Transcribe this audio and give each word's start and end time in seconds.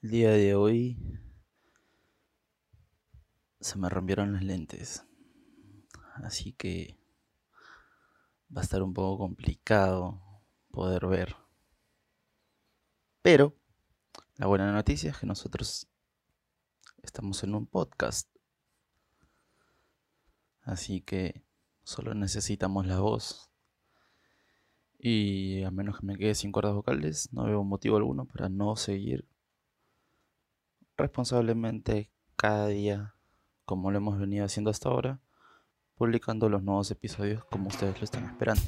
El 0.00 0.10
día 0.10 0.30
de 0.30 0.54
hoy 0.54 0.96
se 3.58 3.76
me 3.78 3.88
rompieron 3.88 4.32
las 4.32 4.44
lentes. 4.44 5.04
Así 6.22 6.52
que 6.52 6.96
va 8.56 8.60
a 8.60 8.64
estar 8.64 8.80
un 8.80 8.94
poco 8.94 9.18
complicado 9.18 10.22
poder 10.70 11.04
ver. 11.06 11.34
Pero 13.22 13.56
la 14.36 14.46
buena 14.46 14.70
noticia 14.70 15.10
es 15.10 15.18
que 15.18 15.26
nosotros 15.26 15.88
estamos 17.02 17.42
en 17.42 17.56
un 17.56 17.66
podcast. 17.66 18.28
Así 20.62 21.00
que 21.00 21.42
solo 21.82 22.14
necesitamos 22.14 22.86
la 22.86 23.00
voz. 23.00 23.50
Y 24.96 25.64
a 25.64 25.72
menos 25.72 25.98
que 25.98 26.06
me 26.06 26.16
quede 26.16 26.36
sin 26.36 26.52
cuerdas 26.52 26.74
vocales, 26.74 27.32
no 27.32 27.46
veo 27.46 27.64
motivo 27.64 27.96
alguno 27.96 28.26
para 28.26 28.48
no 28.48 28.76
seguir 28.76 29.26
responsablemente 30.98 32.10
cada 32.34 32.66
día, 32.66 33.14
como 33.64 33.92
lo 33.92 33.98
hemos 33.98 34.18
venido 34.18 34.44
haciendo 34.44 34.70
hasta 34.70 34.88
ahora, 34.88 35.20
publicando 35.94 36.48
los 36.48 36.62
nuevos 36.62 36.90
episodios 36.90 37.44
como 37.44 37.68
ustedes 37.68 37.96
lo 37.98 38.04
están 38.04 38.24
esperando. 38.24 38.62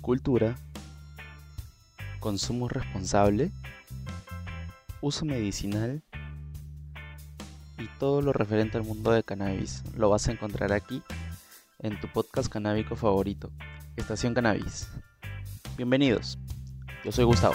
Cultura, 0.00 0.56
consumo 2.20 2.68
responsable, 2.68 3.52
uso 5.00 5.24
medicinal 5.24 6.02
todo 7.98 8.22
lo 8.22 8.32
referente 8.32 8.76
al 8.78 8.84
mundo 8.84 9.10
de 9.10 9.22
cannabis 9.22 9.82
lo 9.96 10.10
vas 10.10 10.28
a 10.28 10.32
encontrar 10.32 10.72
aquí 10.72 11.02
en 11.78 12.00
tu 12.00 12.08
podcast 12.08 12.50
canábico 12.50 12.96
favorito, 12.96 13.50
Estación 13.96 14.34
Cannabis. 14.34 14.88
Bienvenidos, 15.76 16.38
yo 17.04 17.12
soy 17.12 17.24
Gustavo. 17.24 17.54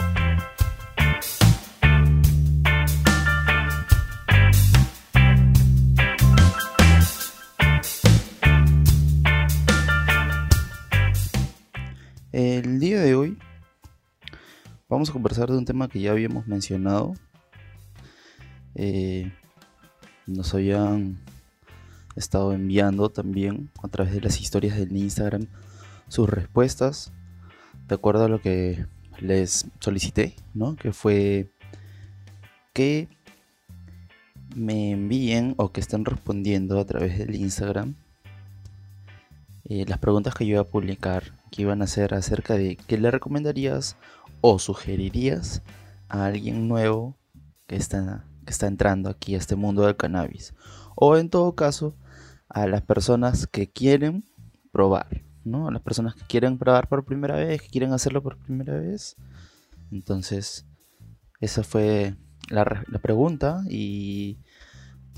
El 12.32 12.80
día 12.80 13.02
de 13.02 13.16
hoy 13.16 13.38
vamos 14.88 15.10
a 15.10 15.14
conversar 15.14 15.50
de 15.50 15.58
un 15.58 15.66
tema 15.66 15.90
que 15.90 16.00
ya 16.00 16.12
habíamos 16.12 16.48
mencionado. 16.48 17.14
Eh, 18.76 19.32
nos 20.28 20.54
habían 20.54 21.18
estado 22.16 22.54
enviando 22.54 23.10
también 23.10 23.70
a 23.82 23.88
través 23.88 24.14
de 24.14 24.22
las 24.22 24.40
historias 24.40 24.78
del 24.78 24.96
Instagram 24.96 25.48
sus 26.08 26.30
respuestas 26.30 27.12
de 27.88 27.96
acuerdo 27.96 28.26
a 28.26 28.30
lo 28.30 28.42
que 28.42 28.86
les 29.20 29.68
solicité, 29.80 30.36
¿no? 30.54 30.76
Que 30.76 30.94
fue 30.94 31.50
que 32.74 33.08
me 34.56 34.92
envíen 34.92 35.56
o 35.58 35.72
que 35.72 35.82
estén 35.82 36.06
respondiendo 36.06 36.80
a 36.80 36.86
través 36.86 37.18
del 37.18 37.36
Instagram 37.36 37.96
eh, 39.66 39.86
las 39.88 40.00
preguntas 40.00 40.36
que 40.36 40.46
yo 40.46 40.54
iba 40.54 40.62
a 40.62 40.68
publicar, 40.68 41.34
que 41.52 41.62
iban 41.62 41.82
a 41.82 41.88
ser 41.88 42.14
acerca 42.14 42.56
de 42.56 42.76
qué 42.76 42.98
le 42.98 43.12
recomendarías 43.12 43.96
o 44.42 44.60
sugerirías 44.60 45.62
a 46.10 46.26
alguien 46.26 46.68
nuevo 46.68 47.16
que 47.68 47.78
está 47.78 48.26
que 48.46 48.52
está 48.52 48.68
entrando 48.68 49.10
aquí 49.10 49.36
a 49.36 49.38
este 49.38 49.56
mundo 49.56 49.84
del 49.84 49.98
cannabis. 49.98 50.54
O 50.96 51.18
en 51.18 51.30
todo 51.30 51.56
caso, 51.56 51.96
a 52.50 52.68
las 52.68 52.82
personas 52.82 53.48
que 53.48 53.68
quieren 53.70 54.24
probar, 54.72 55.24
¿no? 55.44 55.68
A 55.68 55.72
las 55.72 55.82
personas 55.82 56.16
que 56.16 56.24
quieren 56.28 56.58
probar 56.58 56.88
por 56.88 57.06
primera 57.06 57.36
vez, 57.36 57.62
que 57.62 57.70
quieren 57.70 57.94
hacerlo 57.94 58.22
por 58.22 58.38
primera 58.38 58.78
vez. 58.78 59.16
Entonces, 59.92 60.66
esa 61.40 61.64
fue 61.64 62.16
la, 62.50 62.84
la 62.88 63.00
pregunta 63.00 63.64
y 63.70 64.38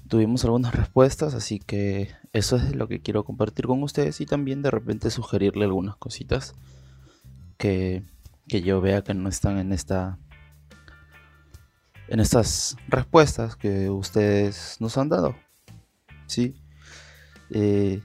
tuvimos 0.07 0.44
algunas 0.44 0.75
respuestas, 0.75 1.33
así 1.33 1.59
que 1.59 2.09
eso 2.33 2.56
es 2.57 2.75
lo 2.75 2.88
que 2.88 3.01
quiero 3.01 3.23
compartir 3.23 3.66
con 3.66 3.81
ustedes 3.83 4.22
y 4.22 4.25
también 4.25 4.62
de 4.62 4.72
repente 4.72 5.09
sugerirle 5.09 5.66
algunas 5.66 5.95
cositas 5.95 6.53
que, 7.57 8.03
que 8.47 8.62
yo 8.62 8.81
vea 8.81 9.03
que 9.03 9.13
no 9.13 9.29
están 9.29 9.57
en 9.57 9.73
esta 9.73 10.19
en 12.07 12.19
estas 12.19 12.75
respuestas 12.87 13.55
que 13.55 13.89
ustedes 13.89 14.77
nos 14.79 14.97
han 14.97 15.09
dado. 15.09 15.35
¿sí? 16.27 16.55
Eh, 17.49 18.01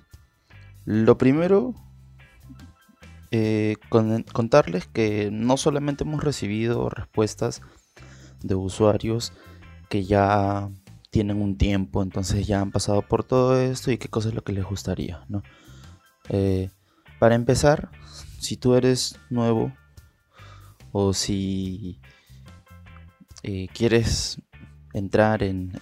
lo 0.84 1.18
primero, 1.18 1.74
eh, 3.30 3.76
contarles 3.88 4.86
que 4.86 5.30
no 5.30 5.56
solamente 5.56 6.04
hemos 6.04 6.22
recibido 6.22 6.88
respuestas 6.88 7.62
de 8.42 8.54
usuarios 8.54 9.32
que 9.88 10.04
ya 10.04 10.70
tienen 11.10 11.40
un 11.40 11.56
tiempo, 11.56 12.02
entonces 12.02 12.46
ya 12.46 12.60
han 12.60 12.70
pasado 12.70 13.02
por 13.02 13.24
todo 13.24 13.58
esto 13.60 13.90
y 13.90 13.98
qué 13.98 14.08
cosa 14.08 14.28
es 14.28 14.34
lo 14.34 14.44
que 14.44 14.52
les 14.52 14.64
gustaría, 14.64 15.24
¿no? 15.28 15.42
Eh, 16.28 16.70
para 17.18 17.34
empezar, 17.34 17.90
si 18.38 18.56
tú 18.56 18.74
eres 18.74 19.18
nuevo 19.30 19.72
o 20.92 21.14
si 21.14 22.00
eh, 23.50 23.66
quieres 23.72 24.42
entrar 24.92 25.42
en, 25.42 25.72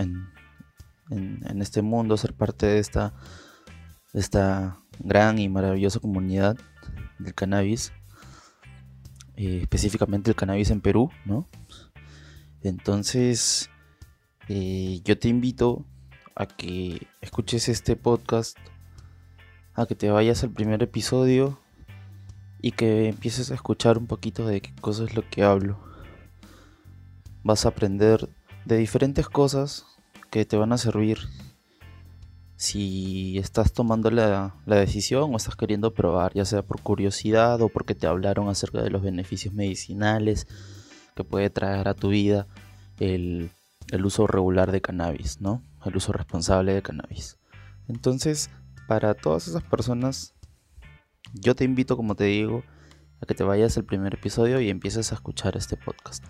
en, 1.10 1.60
este 1.60 1.82
mundo, 1.82 2.16
ser 2.16 2.32
parte 2.32 2.64
de 2.64 2.78
esta, 2.78 3.12
esta 4.14 4.78
gran 5.00 5.40
y 5.40 5.48
maravillosa 5.48 5.98
comunidad 5.98 6.56
del 7.18 7.34
cannabis, 7.34 7.92
eh, 9.34 9.58
específicamente 9.62 10.30
el 10.30 10.36
cannabis 10.36 10.70
en 10.70 10.80
Perú, 10.80 11.10
¿no? 11.24 11.48
Entonces, 12.62 13.68
eh, 14.46 15.00
yo 15.04 15.18
te 15.18 15.26
invito 15.26 15.84
a 16.36 16.46
que 16.46 17.08
escuches 17.20 17.68
este 17.68 17.96
podcast, 17.96 18.56
a 19.74 19.86
que 19.86 19.96
te 19.96 20.08
vayas 20.08 20.44
al 20.44 20.50
primer 20.50 20.84
episodio 20.84 21.58
y 22.62 22.70
que 22.70 23.08
empieces 23.08 23.50
a 23.50 23.54
escuchar 23.54 23.98
un 23.98 24.06
poquito 24.06 24.46
de 24.46 24.60
qué 24.60 24.72
cosa 24.76 25.02
es 25.02 25.16
lo 25.16 25.28
que 25.28 25.42
hablo 25.42 25.85
vas 27.46 27.64
a 27.64 27.68
aprender 27.68 28.28
de 28.64 28.76
diferentes 28.76 29.28
cosas 29.28 29.86
que 30.30 30.44
te 30.44 30.56
van 30.56 30.72
a 30.72 30.78
servir 30.78 31.18
si 32.56 33.38
estás 33.38 33.72
tomando 33.72 34.10
la, 34.10 34.56
decisión 34.66 35.32
o 35.32 35.36
estás 35.36 35.54
queriendo 35.54 35.94
probar, 35.94 36.32
ya 36.34 36.44
sea 36.44 36.62
por 36.62 36.82
curiosidad 36.82 37.60
o 37.60 37.68
porque 37.68 37.94
te 37.94 38.08
hablaron 38.08 38.48
acerca 38.48 38.82
de 38.82 38.90
los 38.90 39.02
beneficios 39.02 39.54
medicinales 39.54 40.48
que 41.14 41.22
puede 41.22 41.48
traer 41.48 41.86
a 41.86 41.94
tu 41.94 42.08
vida 42.08 42.48
el, 42.98 43.52
el 43.92 44.04
uso 44.04 44.26
regular 44.26 44.72
de 44.72 44.80
cannabis, 44.80 45.40
¿no? 45.40 45.62
El 45.84 45.96
uso 45.96 46.12
responsable 46.12 46.74
de 46.74 46.82
cannabis. 46.82 47.38
Entonces, 47.86 48.50
para 48.88 49.14
todas 49.14 49.46
esas 49.46 49.62
personas, 49.62 50.34
yo 51.32 51.54
te 51.54 51.62
invito, 51.62 51.96
como 51.96 52.16
te 52.16 52.24
digo, 52.24 52.64
a 53.20 53.26
que 53.26 53.34
te 53.34 53.44
vayas 53.44 53.76
al 53.76 53.84
primer 53.84 54.14
episodio 54.14 54.60
y 54.60 54.68
empieces 54.68 55.12
a 55.12 55.14
escuchar 55.14 55.56
este 55.56 55.76
podcast. 55.76 56.24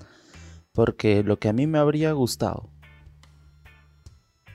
Porque 0.76 1.22
lo 1.22 1.38
que 1.38 1.48
a 1.48 1.54
mí 1.54 1.66
me 1.66 1.78
habría 1.78 2.12
gustado 2.12 2.68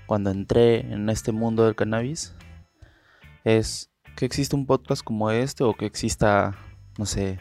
cuando 0.06 0.30
entré 0.30 0.82
en 0.82 1.10
este 1.10 1.32
mundo 1.32 1.66
del 1.66 1.76
cannabis 1.76 2.36
es 3.44 3.92
que 4.16 4.26
exista 4.26 4.56
un 4.56 4.68
podcast 4.68 5.04
como 5.04 5.32
este 5.32 5.64
o 5.64 5.74
que 5.74 5.88
exista, 5.88 6.56
no 7.00 7.08
sé, 7.08 7.40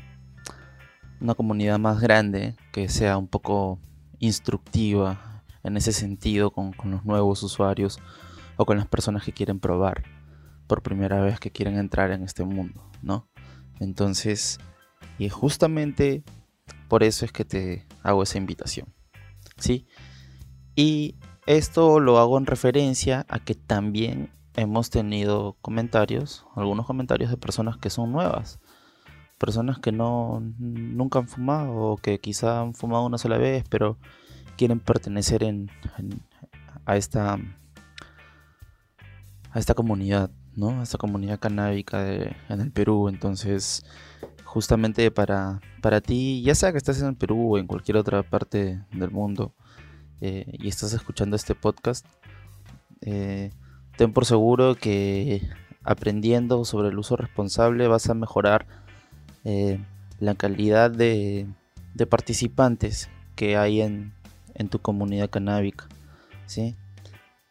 una 1.20 1.34
comunidad 1.34 1.78
más 1.78 2.00
grande 2.00 2.56
que 2.72 2.88
sea 2.88 3.18
un 3.18 3.28
poco 3.28 3.78
instructiva 4.18 5.44
en 5.62 5.76
ese 5.76 5.92
sentido 5.92 6.50
con, 6.50 6.74
los 6.84 7.04
nuevos 7.04 7.42
usuarios 7.42 7.98
o 8.56 8.64
con 8.64 8.78
las 8.78 8.86
personas 8.86 9.24
que 9.24 9.34
quieren 9.34 9.60
probar 9.60 10.04
por 10.66 10.80
primera 10.80 11.20
vez 11.20 11.38
que 11.38 11.50
quieren 11.50 11.76
entrar 11.76 12.12
en 12.12 12.22
este 12.22 12.44
mundo, 12.44 12.90
¿no? 13.02 13.28
Entonces, 13.78 14.58
y 15.18 15.28
justamente 15.28 16.24
por 16.88 17.02
eso 17.02 17.24
es 17.24 17.32
que 17.32 17.44
te 17.44 17.86
hago 18.02 18.22
esa 18.22 18.38
invitación. 18.38 18.92
¿Sí? 19.58 19.86
Y 20.74 21.16
esto 21.46 22.00
lo 22.00 22.18
hago 22.18 22.38
en 22.38 22.46
referencia 22.46 23.26
a 23.28 23.38
que 23.38 23.54
también 23.54 24.30
hemos 24.54 24.90
tenido 24.90 25.56
comentarios, 25.62 26.46
algunos 26.54 26.86
comentarios 26.86 27.30
de 27.30 27.36
personas 27.36 27.76
que 27.76 27.90
son 27.90 28.12
nuevas, 28.12 28.60
personas 29.38 29.78
que 29.78 29.92
no 29.92 30.40
nunca 30.58 31.18
han 31.18 31.28
fumado 31.28 31.72
o 31.74 31.96
que 31.96 32.20
quizá 32.20 32.60
han 32.60 32.74
fumado 32.74 33.06
una 33.06 33.18
sola 33.18 33.38
vez, 33.38 33.64
pero 33.68 33.98
quieren 34.56 34.80
pertenecer 34.80 35.42
en, 35.42 35.70
a 36.84 36.96
esta 36.96 37.38
a 39.52 39.58
esta 39.58 39.74
comunidad, 39.74 40.30
¿no? 40.54 40.80
A 40.80 40.82
esta 40.82 40.98
comunidad 40.98 41.40
canábica 41.40 42.06
en 42.12 42.60
el 42.60 42.70
Perú, 42.70 43.08
entonces 43.08 43.84
justamente 44.50 45.12
para, 45.12 45.60
para 45.80 46.00
ti, 46.00 46.42
ya 46.42 46.56
sea 46.56 46.72
que 46.72 46.78
estés 46.78 47.00
en 47.02 47.14
Perú 47.14 47.54
o 47.54 47.58
en 47.58 47.68
cualquier 47.68 47.96
otra 47.96 48.24
parte 48.24 48.84
del 48.90 49.12
mundo, 49.12 49.54
eh, 50.20 50.44
y 50.58 50.66
estás 50.66 50.92
escuchando 50.92 51.36
este 51.36 51.54
podcast, 51.54 52.04
eh, 53.00 53.52
ten 53.96 54.12
por 54.12 54.26
seguro 54.26 54.74
que 54.74 55.48
aprendiendo 55.84 56.64
sobre 56.64 56.88
el 56.88 56.98
uso 56.98 57.16
responsable 57.16 57.86
vas 57.86 58.10
a 58.10 58.14
mejorar 58.14 58.66
eh, 59.44 59.78
la 60.18 60.34
calidad 60.34 60.90
de, 60.90 61.46
participantes 62.08 63.08
que 63.36 63.56
hay 63.56 63.82
en, 63.82 64.12
tu 64.68 64.80
comunidad 64.80 65.30
canábica. 65.30 65.86
¿sí? 66.46 66.74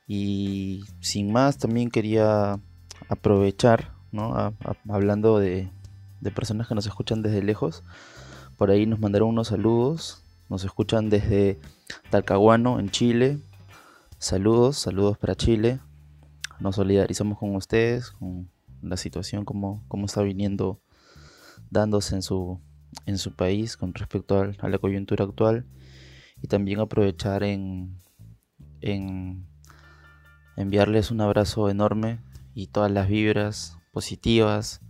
Y 0.06 0.84
sin 1.00 1.32
más, 1.32 1.58
también 1.58 1.92
quería 1.92 2.60
aprovechar, 3.08 3.94
¿no? 4.12 4.54
hablando 4.90 5.40
de, 5.40 5.72
de 6.22 6.32
personas 6.32 6.68
que 6.68 6.76
nos 6.76 6.86
escuchan 6.86 7.22
desde 7.22 7.42
lejos, 7.44 7.84
por 8.58 8.72
ahí 8.72 8.86
nos 8.86 9.00
mandaron 9.00 9.30
unos 9.30 9.48
saludos, 9.48 10.24
nos 10.50 10.64
escuchan 10.64 11.10
desde 11.10 11.60
Talcahuano, 12.10 12.80
en 12.80 12.90
Chile. 12.90 13.40
Saludos, 14.18 14.78
saludos 14.78 15.18
para 15.18 15.36
Chile. 15.36 15.80
Nos 16.60 16.76
solidarizamos 16.76 17.38
con 17.38 17.56
ustedes, 17.56 18.12
con 18.12 18.50
la 18.82 18.98
situación 18.98 19.46
como, 19.46 19.86
como 19.88 20.08
está 20.08 20.22
viniendo 20.24 20.82
dándose 21.70 22.16
en 22.16 22.22
su, 22.22 22.60
en 23.06 23.18
su 23.18 23.36
país 23.36 23.78
con 23.78 23.94
respecto 23.94 24.40
a 24.42 24.70
la 24.70 24.78
coyuntura 24.80 25.24
actual. 25.24 25.66
Y 26.42 26.48
también 26.48 26.80
aprovechar 26.80 27.44
en, 27.44 28.02
en 28.82 29.46
enviarles 30.58 31.12
un 31.12 31.22
abrazo 31.22 31.70
enorme 31.70 32.20
y 32.54 32.68
todas 32.68 32.92
las 32.92 33.08
vibras 33.08 33.78
positivas 33.94 34.82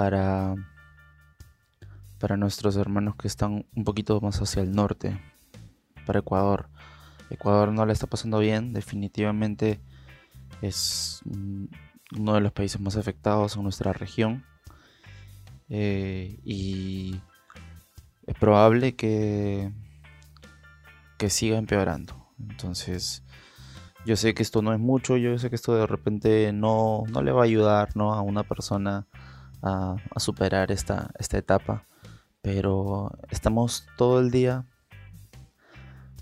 para, 0.00 0.54
para 2.18 2.38
nuestros 2.38 2.74
hermanos 2.76 3.16
que 3.16 3.28
están 3.28 3.66
un 3.76 3.84
poquito 3.84 4.18
más 4.22 4.40
hacia 4.40 4.62
el 4.62 4.72
norte, 4.72 5.20
para 6.06 6.20
Ecuador. 6.20 6.70
Ecuador 7.28 7.70
no 7.70 7.84
le 7.84 7.92
está 7.92 8.06
pasando 8.06 8.38
bien, 8.38 8.72
definitivamente 8.72 9.78
es 10.62 11.20
uno 12.16 12.32
de 12.32 12.40
los 12.40 12.50
países 12.50 12.80
más 12.80 12.96
afectados 12.96 13.56
en 13.56 13.62
nuestra 13.62 13.92
región. 13.92 14.46
Eh, 15.68 16.40
y 16.44 17.20
es 18.26 18.34
probable 18.36 18.96
que, 18.96 19.70
que 21.18 21.28
siga 21.28 21.58
empeorando. 21.58 22.32
Entonces, 22.38 23.22
yo 24.06 24.16
sé 24.16 24.32
que 24.32 24.42
esto 24.42 24.62
no 24.62 24.72
es 24.72 24.80
mucho, 24.80 25.18
yo 25.18 25.38
sé 25.38 25.50
que 25.50 25.56
esto 25.56 25.74
de 25.74 25.86
repente 25.86 26.54
no, 26.54 27.02
no 27.10 27.20
le 27.22 27.32
va 27.32 27.42
a 27.42 27.44
ayudar 27.44 27.94
¿no? 27.96 28.14
a 28.14 28.22
una 28.22 28.44
persona 28.44 29.06
a, 29.62 29.96
superar 30.16 30.72
esta, 30.72 31.10
esta 31.18 31.38
etapa, 31.38 31.84
pero 32.42 33.12
estamos 33.30 33.86
todo 33.96 34.20
el 34.20 34.30
día 34.30 34.64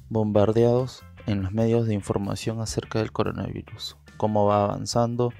bombardeados 0.08 1.02
en 1.26 1.42
los 1.42 1.52
medios 1.52 1.86
de 1.86 1.94
información 1.94 2.60
acerca 2.60 2.98
del 2.98 3.12
coronavirus, 3.12 3.96
cómo 4.16 4.46
va 4.46 4.64
avanzando, 4.64 5.32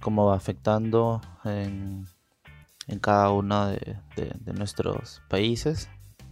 cómo 0.00 0.26
va 0.26 0.36
afectando 0.36 1.20
en, 1.44 2.06
cada 3.00 3.30
uno 3.30 3.68
de, 3.68 3.96
nuestros 4.54 5.22
países, 5.28 5.88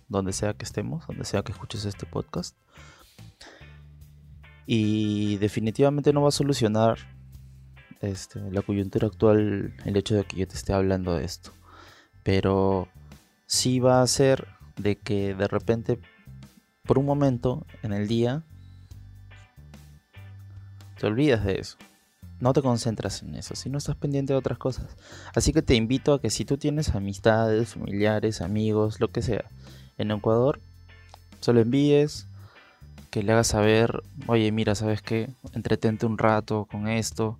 donde 0.08 0.32
sea 0.32 0.54
que 0.54 0.64
estemos, 0.64 1.06
donde 1.06 1.24
sea 1.24 1.42
que 1.42 1.52
escuches 1.52 1.84
este 1.84 2.06
podcast. 2.06 2.56
Y 4.66 5.36
definitivamente 5.38 6.12
no 6.12 6.22
va 6.22 6.28
a 6.28 6.32
solucionar 6.32 6.98
este, 8.00 8.40
la 8.50 8.62
coyuntura 8.62 9.08
actual 9.08 9.74
el 9.84 9.96
hecho 9.96 10.14
de 10.14 10.24
que 10.24 10.36
yo 10.36 10.48
te 10.48 10.54
esté 10.54 10.72
hablando 10.72 11.14
de 11.14 11.24
esto. 11.24 11.52
Pero 12.22 12.88
sí 13.46 13.80
va 13.80 14.02
a 14.02 14.06
ser 14.06 14.46
de 14.76 14.96
que 14.96 15.34
de 15.34 15.48
repente 15.48 15.98
por 16.84 16.98
un 16.98 17.06
momento 17.06 17.66
en 17.82 17.92
el 17.92 18.08
día 18.08 18.42
te 20.98 21.06
olvidas 21.06 21.44
de 21.44 21.60
eso. 21.60 21.76
No 22.40 22.52
te 22.52 22.62
concentras 22.62 23.22
en 23.22 23.34
eso, 23.34 23.54
si 23.54 23.68
no 23.68 23.78
estás 23.78 23.96
pendiente 23.96 24.32
de 24.32 24.38
otras 24.38 24.58
cosas. 24.58 24.96
Así 25.34 25.52
que 25.52 25.60
te 25.60 25.74
invito 25.74 26.14
a 26.14 26.20
que 26.20 26.30
si 26.30 26.44
tú 26.44 26.56
tienes 26.56 26.94
amistades, 26.94 27.74
familiares, 27.74 28.40
amigos, 28.40 28.98
lo 28.98 29.08
que 29.08 29.20
sea, 29.20 29.44
en 29.98 30.10
Ecuador, 30.10 30.58
solo 31.40 31.60
envíes, 31.60 32.26
que 33.10 33.22
le 33.22 33.32
hagas 33.32 33.48
saber, 33.48 34.02
oye, 34.26 34.50
mira, 34.52 34.74
¿sabes 34.74 35.02
qué? 35.02 35.28
Entretente 35.52 36.06
un 36.06 36.16
rato 36.16 36.66
con 36.70 36.88
esto. 36.88 37.38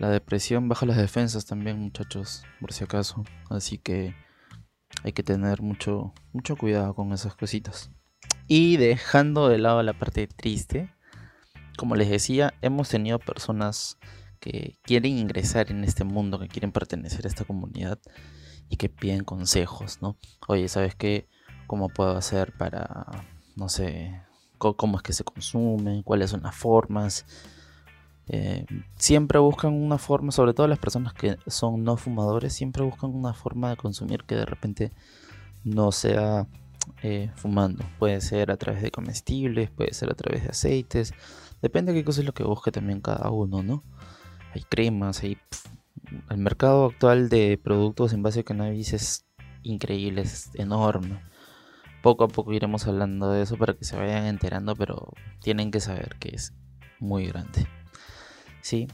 La 0.00 0.08
depresión 0.08 0.66
baja 0.66 0.86
las 0.86 0.96
defensas 0.96 1.44
también, 1.44 1.78
muchachos, 1.78 2.42
por 2.58 2.72
si 2.72 2.84
acaso. 2.84 3.22
Así 3.50 3.76
que 3.76 4.14
hay 5.04 5.12
que 5.12 5.22
tener 5.22 5.60
mucho, 5.60 6.14
mucho 6.32 6.56
cuidado 6.56 6.94
con 6.94 7.12
esas 7.12 7.34
cositas. 7.36 7.90
Y 8.46 8.78
dejando 8.78 9.50
de 9.50 9.58
lado 9.58 9.82
la 9.82 9.92
parte 9.92 10.26
triste, 10.26 10.90
como 11.76 11.96
les 11.96 12.08
decía, 12.08 12.54
hemos 12.62 12.88
tenido 12.88 13.18
personas 13.18 13.98
que 14.40 14.78
quieren 14.84 15.18
ingresar 15.18 15.70
en 15.70 15.84
este 15.84 16.04
mundo, 16.04 16.38
que 16.38 16.48
quieren 16.48 16.72
pertenecer 16.72 17.26
a 17.26 17.28
esta 17.28 17.44
comunidad 17.44 17.98
y 18.70 18.78
que 18.78 18.88
piden 18.88 19.22
consejos, 19.22 20.00
¿no? 20.00 20.16
Oye, 20.48 20.66
¿sabes 20.68 20.94
qué? 20.94 21.28
¿Cómo 21.66 21.90
puedo 21.90 22.16
hacer 22.16 22.56
para, 22.56 23.06
no 23.54 23.68
sé, 23.68 24.22
cómo 24.56 24.96
es 24.96 25.02
que 25.02 25.12
se 25.12 25.24
consume? 25.24 26.02
¿Cuáles 26.04 26.30
son 26.30 26.42
las 26.42 26.56
formas? 26.56 27.26
Eh, 28.32 28.64
siempre 28.96 29.40
buscan 29.40 29.72
una 29.74 29.98
forma, 29.98 30.30
sobre 30.30 30.54
todo 30.54 30.68
las 30.68 30.78
personas 30.78 31.12
que 31.14 31.36
son 31.48 31.82
no 31.82 31.96
fumadores, 31.96 32.52
siempre 32.52 32.84
buscan 32.84 33.10
una 33.10 33.34
forma 33.34 33.70
de 33.70 33.76
consumir 33.76 34.22
que 34.22 34.36
de 34.36 34.46
repente 34.46 34.92
no 35.64 35.90
sea 35.90 36.46
eh, 37.02 37.32
fumando. 37.34 37.84
Puede 37.98 38.20
ser 38.20 38.52
a 38.52 38.56
través 38.56 38.82
de 38.82 38.92
comestibles, 38.92 39.70
puede 39.70 39.92
ser 39.94 40.12
a 40.12 40.14
través 40.14 40.44
de 40.44 40.50
aceites. 40.50 41.12
Depende 41.60 41.92
de 41.92 41.98
qué 41.98 42.04
cosa 42.04 42.20
es 42.20 42.26
lo 42.26 42.32
que 42.32 42.44
busque 42.44 42.70
también 42.70 43.00
cada 43.00 43.30
uno, 43.30 43.64
¿no? 43.64 43.82
Hay 44.54 44.62
cremas, 44.62 45.24
hay... 45.24 45.36
el 46.30 46.38
mercado 46.38 46.86
actual 46.86 47.30
de 47.30 47.58
productos 47.62 48.12
en 48.12 48.22
base 48.22 48.40
a 48.40 48.44
cannabis 48.44 48.92
es 48.92 49.26
increíble, 49.64 50.22
es 50.22 50.54
enorme. 50.54 51.20
Poco 52.00 52.24
a 52.24 52.28
poco 52.28 52.52
iremos 52.52 52.86
hablando 52.86 53.32
de 53.32 53.42
eso 53.42 53.56
para 53.58 53.74
que 53.74 53.84
se 53.84 53.96
vayan 53.96 54.26
enterando, 54.26 54.76
pero 54.76 55.12
tienen 55.40 55.72
que 55.72 55.80
saber 55.80 56.16
que 56.20 56.28
es 56.36 56.54
muy 57.00 57.26
grande. 57.26 57.66
Sí, 58.62 58.88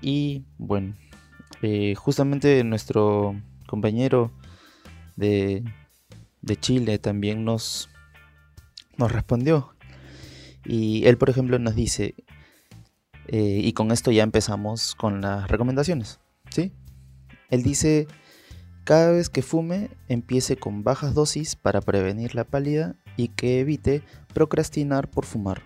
y 0.00 0.44
bueno, 0.58 0.94
eh, 1.62 1.94
justamente 1.94 2.62
nuestro 2.64 3.34
compañero 3.66 4.30
de 5.16 5.64
de 6.42 6.56
Chile 6.56 6.98
también 6.98 7.44
nos, 7.44 7.88
nos 8.96 9.12
respondió. 9.12 9.74
Y 10.64 11.06
él, 11.06 11.16
por 11.16 11.30
ejemplo, 11.30 11.58
nos 11.58 11.74
dice, 11.74 12.14
eh, 13.28 13.60
y 13.62 13.72
con 13.72 13.90
esto 13.92 14.10
ya 14.10 14.22
empezamos 14.22 14.94
con 14.94 15.20
las 15.20 15.48
recomendaciones, 15.48 16.20
¿sí? 16.50 16.72
Él 17.50 17.62
dice, 17.62 18.06
cada 18.84 19.12
vez 19.12 19.30
que 19.30 19.42
fume, 19.42 19.90
empiece 20.08 20.56
con 20.56 20.82
bajas 20.84 21.14
dosis 21.14 21.56
para 21.56 21.80
prevenir 21.80 22.34
la 22.34 22.44
pálida 22.44 22.96
y 23.16 23.28
que 23.28 23.60
evite 23.60 24.02
procrastinar 24.34 25.08
por 25.08 25.24
fumar. 25.24 25.62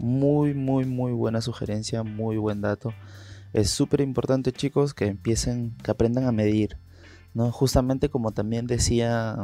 Muy, 0.00 0.54
muy, 0.54 0.84
muy 0.84 1.12
buena 1.12 1.40
sugerencia, 1.40 2.02
muy 2.02 2.36
buen 2.36 2.60
dato. 2.60 2.92
Es 3.52 3.70
súper 3.70 4.00
importante, 4.00 4.52
chicos, 4.52 4.94
que 4.94 5.06
empiecen, 5.06 5.76
que 5.82 5.90
aprendan 5.90 6.24
a 6.24 6.32
medir 6.32 6.76
¿no? 7.34 7.50
Justamente 7.52 8.08
como 8.08 8.32
también 8.32 8.66
decía 8.66 9.36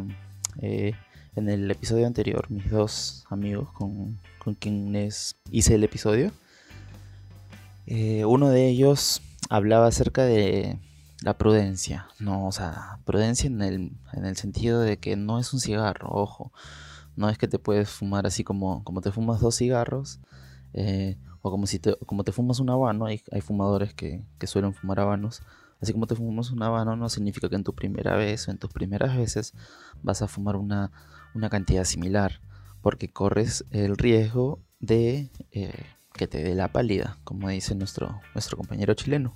eh, 0.60 0.92
en 1.34 1.48
el 1.48 1.70
episodio 1.70 2.06
anterior, 2.06 2.50
mis 2.50 2.70
dos 2.70 3.26
amigos 3.30 3.70
con, 3.72 4.18
quienes 4.60 5.36
hice 5.50 5.74
el 5.74 5.82
episodio, 5.82 6.30
eh, 7.86 8.24
uno 8.24 8.48
de 8.48 8.68
ellos 8.68 9.20
hablaba 9.50 9.88
acerca 9.88 10.24
de 10.24 10.78
la 11.22 11.36
prudencia, 11.36 12.06
¿no? 12.20 12.46
O 12.46 12.52
sea, 12.52 13.00
prudencia 13.04 13.48
en 13.48 13.60
el, 13.60 13.92
en 14.12 14.24
el 14.24 14.36
sentido 14.36 14.80
de 14.80 14.98
que 14.98 15.16
no 15.16 15.40
es 15.40 15.52
un 15.52 15.58
cigarro, 15.58 16.10
ojo, 16.12 16.52
no 17.16 17.28
es 17.28 17.38
que 17.38 17.48
te 17.48 17.58
puedes 17.58 17.88
fumar 17.90 18.24
así 18.26 18.44
como, 18.44 18.84
como 18.84 19.00
te 19.00 19.10
fumas 19.10 19.40
dos 19.40 19.56
cigarros, 19.56 20.20
eh, 20.76 21.18
o 21.42 21.50
como 21.50 21.66
si 21.66 21.80
te, 21.80 21.96
como 22.06 22.22
te 22.22 22.32
fumas 22.32 22.60
un 22.60 22.70
habano, 22.70 23.06
hay, 23.06 23.20
hay 23.32 23.40
fumadores 23.40 23.92
que, 23.94 24.24
que 24.38 24.46
suelen 24.46 24.72
fumar 24.72 25.00
habanos, 25.00 25.42
Así 25.80 25.92
como 25.92 26.06
te 26.06 26.14
fumas 26.14 26.50
un 26.50 26.62
habano 26.62 26.96
no 26.96 27.08
significa 27.08 27.48
que 27.48 27.56
en 27.56 27.64
tu 27.64 27.74
primera 27.74 28.16
vez 28.16 28.48
o 28.48 28.50
en 28.50 28.58
tus 28.58 28.72
primeras 28.72 29.16
veces 29.16 29.52
vas 30.02 30.22
a 30.22 30.28
fumar 30.28 30.56
una, 30.56 30.90
cantidad 31.50 31.84
similar, 31.84 32.40
porque 32.80 33.12
corres 33.12 33.66
el 33.70 33.98
riesgo 33.98 34.58
de 34.80 35.30
eh, 35.52 35.84
que 36.14 36.26
te 36.26 36.42
dé 36.42 36.54
la 36.54 36.72
pálida, 36.72 37.18
como 37.24 37.50
dice 37.50 37.74
nuestro, 37.74 38.20
nuestro 38.34 38.56
compañero 38.56 38.94
chileno. 38.94 39.34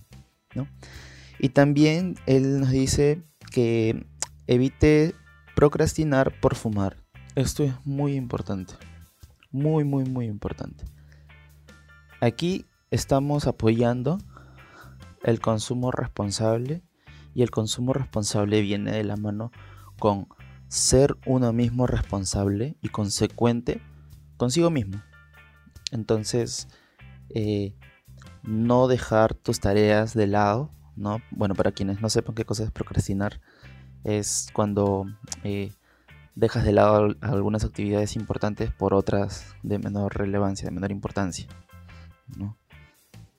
Y 1.38 1.50
también 1.50 2.16
él 2.26 2.60
nos 2.60 2.70
dice 2.70 3.22
que 3.52 4.06
evite 4.46 5.14
procrastinar 5.54 6.40
por 6.40 6.54
fumar. 6.54 6.96
Esto 7.34 7.64
es 7.64 7.74
muy 7.84 8.14
importante. 8.14 8.74
Muy, 9.50 9.84
muy, 9.84 10.04
muy 10.04 10.26
importante. 10.26 10.84
Aquí 12.20 12.66
estamos 12.90 13.46
apoyando 13.46 14.18
el 15.22 15.40
consumo 15.40 15.90
responsable 15.90 16.82
y 17.34 17.40
el 17.40 17.50
consumo 17.50 17.94
responsable 17.94 18.60
viene 18.60 18.92
de 18.92 19.04
la 19.04 19.16
mano 19.16 19.52
con 19.98 20.28
ser 20.68 21.16
uno 21.24 21.54
mismo 21.54 21.86
responsable 21.86 22.76
y 22.82 22.90
consecuente 22.90 23.80
consigo 24.36 24.70
mismo. 24.70 25.00
Entonces, 25.92 26.68
eh, 27.30 27.74
no 28.42 28.86
dejar 28.86 29.32
tus 29.32 29.60
tareas 29.60 30.12
de 30.12 30.26
lado, 30.26 30.70
¿no? 30.96 31.22
Bueno, 31.30 31.54
para 31.54 31.72
quienes 31.72 32.02
no 32.02 32.10
sepan 32.10 32.34
qué 32.34 32.44
cosa 32.44 32.64
es 32.64 32.70
procrastinar, 32.70 33.40
es 34.04 34.50
cuando 34.52 35.06
eh, 35.42 35.72
dejas 36.34 36.64
de 36.64 36.72
lado 36.72 37.16
algunas 37.22 37.64
actividades 37.64 38.14
importantes 38.14 38.70
por 38.70 38.92
otras 38.92 39.54
de 39.62 39.78
menor 39.78 40.18
relevancia, 40.18 40.66
de 40.66 40.74
menor 40.74 40.90
importancia, 40.90 41.46
¿no? 42.36 42.56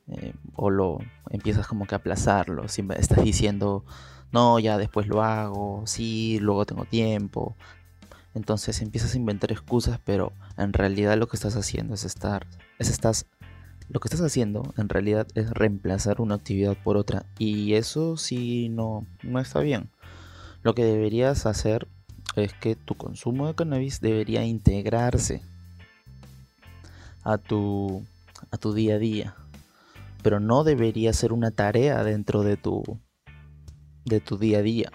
Eh, 0.08 0.34
o 0.56 0.70
lo 0.70 1.00
empiezas 1.30 1.68
como 1.68 1.86
que 1.86 1.96
a 1.96 2.00
aplazarlo, 2.00 2.68
siempre 2.68 3.00
estás 3.00 3.24
diciendo, 3.24 3.86
no, 4.32 4.60
ya 4.60 4.78
después 4.78 5.08
lo 5.08 5.22
hago, 5.24 5.84
sí, 5.86 6.40
luego 6.42 6.66
tengo 6.66 6.86
tiempo. 6.86 7.56
Entonces 8.34 8.82
empiezas 8.82 9.14
a 9.14 9.18
inventar 9.18 9.52
excusas, 9.52 10.00
pero 10.06 10.32
en 10.58 10.74
realidad 10.74 11.18
lo 11.18 11.28
que 11.28 11.36
estás 11.36 11.56
haciendo 11.56 11.94
es 11.94 12.06
estar, 12.06 12.48
es 12.80 12.90
estás, 12.90 13.26
lo 13.90 14.00
que 14.00 14.08
estás 14.08 14.22
haciendo 14.22 14.74
en 14.78 14.88
realidad 14.88 15.28
es 15.36 15.50
reemplazar 15.52 16.22
una 16.22 16.36
actividad 16.36 16.78
por 16.82 16.96
otra 16.96 17.26
y 17.38 17.74
eso 17.74 18.16
sí 18.18 18.70
no, 18.70 19.06
no 19.24 19.40
está 19.40 19.60
bien. 19.60 19.90
Lo 20.64 20.76
que 20.76 20.86
deberías 20.86 21.46
hacer 21.46 21.88
es 22.36 22.54
que 22.54 22.76
tu 22.76 22.96
consumo 22.96 23.48
de 23.48 23.56
cannabis 23.56 24.00
debería 24.00 24.46
integrarse 24.46 25.42
a 27.24 27.38
tu, 27.38 28.06
a 28.50 28.58
tu 28.58 28.74
día 28.74 28.96
a 28.96 29.00
día, 29.00 29.36
pero 30.24 30.40
no 30.40 30.64
debería 30.64 31.14
ser 31.14 31.34
una 31.34 31.52
tarea 31.52 32.04
dentro 32.04 32.44
de 32.44 32.58
tu, 32.58 32.84
de 34.06 34.20
tu 34.20 34.38
día 34.38 34.60
a 34.60 34.62
día. 34.62 34.92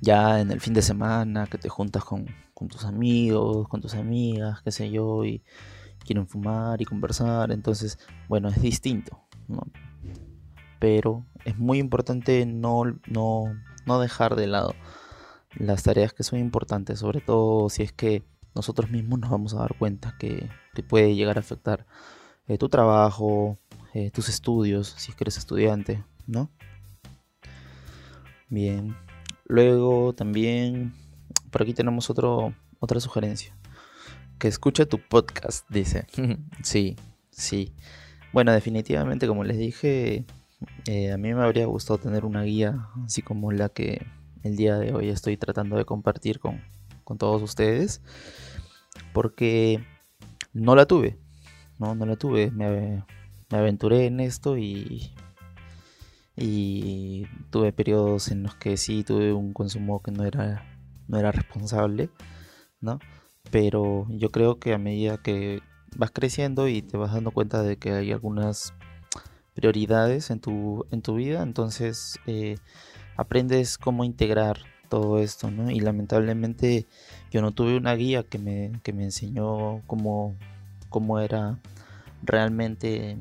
Ya 0.00 0.40
en 0.40 0.50
el 0.50 0.60
fin 0.60 0.74
de 0.74 0.82
semana 0.82 1.46
que 1.46 1.58
te 1.58 1.68
juntas 1.68 2.04
con, 2.04 2.26
tus 2.68 2.84
amigos, 2.84 3.68
con 3.68 3.80
tus 3.80 3.94
amigas, 3.94 4.60
qué 4.62 4.70
sé 4.70 4.90
yo, 4.90 5.24
y 5.24 5.42
quieren 6.04 6.26
fumar 6.26 6.82
y 6.82 6.84
conversar, 6.84 7.52
entonces, 7.52 7.98
bueno, 8.28 8.48
es 8.48 8.60
distinto, 8.60 9.26
Pero 10.78 11.24
es 11.44 11.56
muy 11.58 11.78
importante 11.78 12.44
no, 12.46 12.84
no 13.06 14.00
dejar 14.00 14.36
de 14.36 14.46
lado 14.46 14.74
las 15.56 15.82
tareas 15.82 16.12
que 16.12 16.22
son 16.22 16.38
importantes, 16.38 16.98
sobre 16.98 17.20
todo 17.20 17.68
si 17.70 17.82
es 17.82 17.92
que 17.92 18.24
nosotros 18.54 18.90
mismos 18.90 19.20
nos 19.20 19.30
vamos 19.30 19.54
a 19.54 19.58
dar 19.58 19.76
cuenta 19.78 20.14
que 20.18 20.48
te 20.74 20.82
puede 20.82 21.14
llegar 21.14 21.36
a 21.38 21.40
afectar 21.40 21.86
eh, 22.46 22.58
tu 22.58 22.68
trabajo, 22.68 23.58
eh, 23.94 24.10
tus 24.10 24.28
estudios, 24.28 24.94
si 24.98 25.10
es 25.10 25.16
que 25.16 25.24
eres 25.24 25.38
estudiante, 25.38 26.04
¿no? 26.26 26.50
Bien. 28.48 28.96
Luego 29.46 30.14
también 30.14 30.92
por 31.50 31.62
aquí 31.62 31.72
tenemos 31.72 32.10
otro, 32.10 32.52
otra 32.80 32.98
sugerencia. 33.00 33.56
Que 34.38 34.48
escuche 34.48 34.86
tu 34.86 34.98
podcast, 34.98 35.64
dice. 35.70 36.06
sí, 36.62 36.96
sí. 37.30 37.72
Bueno, 38.32 38.52
definitivamente, 38.52 39.28
como 39.28 39.44
les 39.44 39.56
dije, 39.56 40.24
eh, 40.86 41.12
a 41.12 41.16
mí 41.16 41.32
me 41.32 41.42
habría 41.42 41.66
gustado 41.66 41.98
tener 41.98 42.24
una 42.24 42.42
guía 42.42 42.88
así 43.04 43.22
como 43.22 43.52
la 43.52 43.68
que 43.68 44.04
el 44.42 44.56
día 44.56 44.78
de 44.78 44.92
hoy 44.92 45.08
estoy 45.08 45.36
tratando 45.36 45.76
de 45.76 45.84
compartir 45.84 46.40
con, 46.40 46.60
todos 47.18 47.40
ustedes. 47.42 48.02
Porque 49.12 49.84
no 50.54 50.74
la 50.74 50.86
tuve. 50.86 51.18
No, 51.78 51.94
no 51.94 52.06
la 52.06 52.16
tuve. 52.16 52.50
Me, 52.50 53.04
aventuré 53.50 54.06
en 54.06 54.20
esto 54.20 54.56
y, 54.56 55.12
y 56.36 57.26
tuve 57.50 57.72
periodos 57.72 58.28
en 58.30 58.42
los 58.42 58.54
que 58.56 58.76
sí 58.76 59.04
tuve 59.04 59.32
un 59.32 59.52
consumo 59.52 60.02
que 60.02 60.10
no 60.10 60.24
era, 60.24 60.64
no 61.06 61.18
era 61.18 61.30
responsable, 61.30 62.08
¿no? 62.80 62.98
Pero 63.50 64.06
yo 64.08 64.30
creo 64.30 64.58
que 64.58 64.72
a 64.72 64.78
medida 64.78 65.18
que 65.18 65.60
vas 65.96 66.10
creciendo 66.10 66.66
y 66.68 66.82
te 66.82 66.96
vas 66.96 67.12
dando 67.12 67.30
cuenta 67.30 67.62
de 67.62 67.76
que 67.76 67.92
hay 67.92 68.12
algunas 68.12 68.72
prioridades 69.54 70.30
en 70.30 70.40
tu, 70.40 70.86
en 70.90 71.02
tu 71.02 71.14
vida, 71.14 71.42
entonces 71.42 72.18
eh, 72.26 72.56
aprendes 73.16 73.78
cómo 73.78 74.04
integrar 74.04 74.58
todo 74.94 75.18
esto, 75.18 75.50
¿no? 75.50 75.72
Y 75.72 75.80
lamentablemente 75.80 76.86
yo 77.32 77.42
no 77.42 77.50
tuve 77.50 77.76
una 77.76 77.96
guía 77.96 78.22
que 78.22 78.38
me, 78.38 78.70
me 78.92 79.02
enseñó 79.02 79.82
cómo, 79.88 80.36
cómo, 80.88 81.18
era 81.18 81.58
realmente 82.22 83.18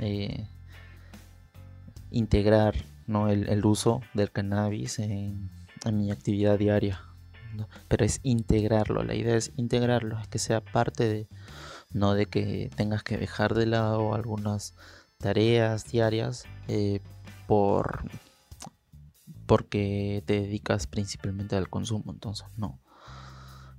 eh, 0.00 0.46
integrar 2.10 2.74
¿no? 3.06 3.28
el, 3.28 3.66
uso 3.66 4.00
del 4.14 4.32
cannabis 4.32 5.00
en, 5.00 5.50
mi 5.92 6.10
actividad 6.10 6.58
diaria. 6.58 7.02
Pero 7.88 8.06
es 8.06 8.20
integrarlo, 8.22 9.02
la 9.04 9.14
idea 9.14 9.36
es 9.36 9.52
integrarlo, 9.56 10.18
es 10.18 10.28
que 10.28 10.38
sea 10.38 10.62
parte 10.62 11.06
de, 11.06 11.28
no 11.92 12.14
de 12.14 12.24
que 12.24 12.70
tengas 12.74 13.02
que 13.02 13.18
dejar 13.18 13.52
de 13.52 13.66
lado 13.66 14.14
algunas 14.14 14.74
tareas 15.18 15.84
diarias 15.92 16.46
eh, 16.68 17.00
por 17.46 18.04
porque 19.52 20.24
te 20.24 20.40
dedicas 20.40 20.86
principalmente 20.86 21.56
al 21.56 21.68
consumo, 21.68 22.10
entonces 22.10 22.46
no. 22.56 22.80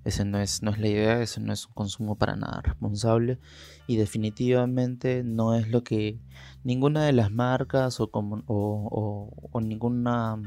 Ese 0.04 0.24
no 0.24 0.38
es, 0.38 0.62
no 0.62 0.70
es 0.70 0.78
la 0.78 0.88
idea, 0.88 1.20
ese 1.20 1.42
no 1.42 1.52
es 1.52 1.66
un 1.66 1.74
consumo 1.74 2.16
para 2.16 2.36
nada 2.36 2.62
responsable 2.62 3.40
y 3.88 3.98
definitivamente 3.98 5.24
no 5.24 5.56
es 5.56 5.70
lo 5.70 5.84
que 5.84 6.20
ninguna 6.64 7.04
de 7.06 7.14
las 7.14 7.32
marcas 7.32 7.98
o, 8.00 9.32
ninguna, 9.64 10.40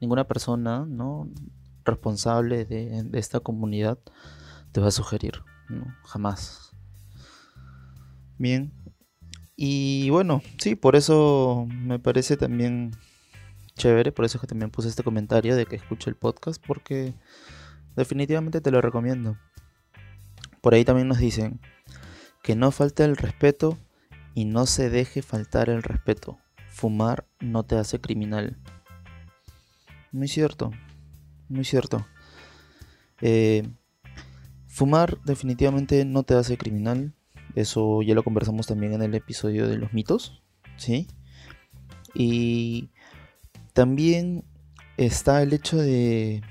ninguna 0.00 0.28
persona 0.28 0.86
¿no? 0.86 1.28
responsable 1.84 2.66
de, 2.66 3.04
esta 3.14 3.40
comunidad 3.40 3.98
te 4.70 4.80
va 4.80 4.86
a 4.86 4.92
sugerir, 4.92 5.42
¿no? 5.68 5.92
jamás. 6.04 6.70
Bien, 8.38 8.72
y 9.56 10.08
bueno, 10.10 10.40
sí, 10.58 10.76
por 10.76 10.94
eso 10.94 11.66
me 11.68 11.98
parece 11.98 12.36
también 12.36 12.92
chévere, 13.76 14.12
por 14.12 14.24
eso 14.24 14.38
es 14.38 14.40
que 14.40 14.46
también 14.46 14.70
puse 14.70 14.88
este 14.88 15.02
comentario 15.02 15.56
de 15.56 15.66
que 15.66 15.76
escuche 15.76 16.10
el 16.10 16.16
podcast, 16.16 16.62
porque 16.64 17.14
definitivamente 17.96 18.60
te 18.60 18.70
lo 18.70 18.80
recomiendo. 18.80 19.36
Por 20.60 20.74
ahí 20.74 20.84
también 20.84 21.08
nos 21.08 21.18
dicen 21.18 21.60
que 22.42 22.56
no 22.56 22.70
falte 22.70 23.04
el 23.04 23.16
respeto 23.16 23.78
y 24.34 24.44
no 24.44 24.66
se 24.66 24.90
deje 24.90 25.22
faltar 25.22 25.68
el 25.68 25.82
respeto. 25.82 26.38
Fumar 26.68 27.26
no 27.40 27.64
te 27.64 27.76
hace 27.76 28.00
criminal. 28.00 28.58
Muy 30.12 30.28
cierto, 30.28 30.70
muy 31.48 31.64
cierto. 31.64 32.06
Eh, 33.20 33.68
fumar 34.66 35.20
definitivamente 35.24 36.04
no 36.04 36.22
te 36.22 36.34
hace 36.34 36.56
criminal. 36.56 37.14
Eso 37.54 38.02
ya 38.02 38.14
lo 38.14 38.24
conversamos 38.24 38.66
también 38.66 38.92
en 38.92 39.02
el 39.02 39.14
episodio 39.14 39.68
de 39.68 39.78
los 39.78 39.92
mitos, 39.92 40.42
¿sí? 40.76 41.06
Y 42.14 42.90
también 43.74 44.44
está 44.96 45.42
el 45.42 45.52
hecho 45.52 45.76
de 45.76 46.42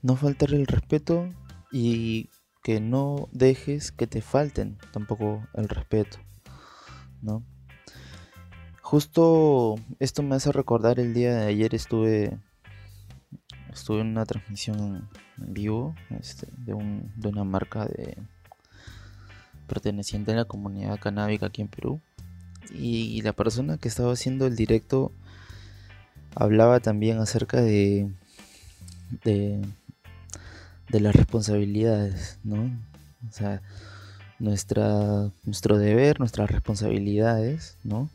no 0.00 0.16
faltarle 0.16 0.56
el 0.56 0.66
respeto 0.66 1.32
y 1.70 2.30
que 2.64 2.80
no 2.80 3.28
dejes 3.30 3.92
que 3.92 4.06
te 4.06 4.22
falten 4.22 4.78
tampoco 4.90 5.46
el 5.54 5.68
respeto, 5.68 6.18
¿no? 7.20 7.44
Justo 8.80 9.76
esto 10.00 10.22
me 10.22 10.34
hace 10.34 10.50
recordar 10.50 10.98
el 10.98 11.14
día 11.14 11.36
de 11.36 11.46
ayer 11.46 11.74
estuve 11.74 12.38
estuve 13.70 14.00
en 14.00 14.08
una 14.08 14.26
transmisión 14.26 15.08
en 15.38 15.54
vivo 15.54 15.94
este, 16.10 16.46
de, 16.58 16.74
de 17.16 17.28
una 17.28 17.44
marca 17.44 17.86
de 17.86 18.16
perteneciente 19.66 20.32
a 20.32 20.36
la 20.36 20.44
comunidad 20.46 20.98
canábica 21.00 21.46
aquí 21.46 21.62
en 21.62 21.68
Perú 21.68 22.00
y 22.70 23.20
la 23.22 23.32
persona 23.32 23.76
que 23.76 23.88
estaba 23.88 24.12
haciendo 24.12 24.46
el 24.46 24.56
directo 24.56 25.12
hablaba 26.34 26.80
también 26.80 27.18
acerca 27.18 27.60
de, 27.60 28.10
de, 29.24 29.60
las 31.00 31.14
responsabilidades, 31.14 32.38
¿no? 32.44 32.70
O 33.28 33.32
sea, 33.32 33.62
nuestra, 34.38 35.30
nuestro 35.44 35.78
deber, 35.78 36.18
nuestras 36.18 36.50
responsabilidades, 36.50 37.78
¿no? 37.84 38.10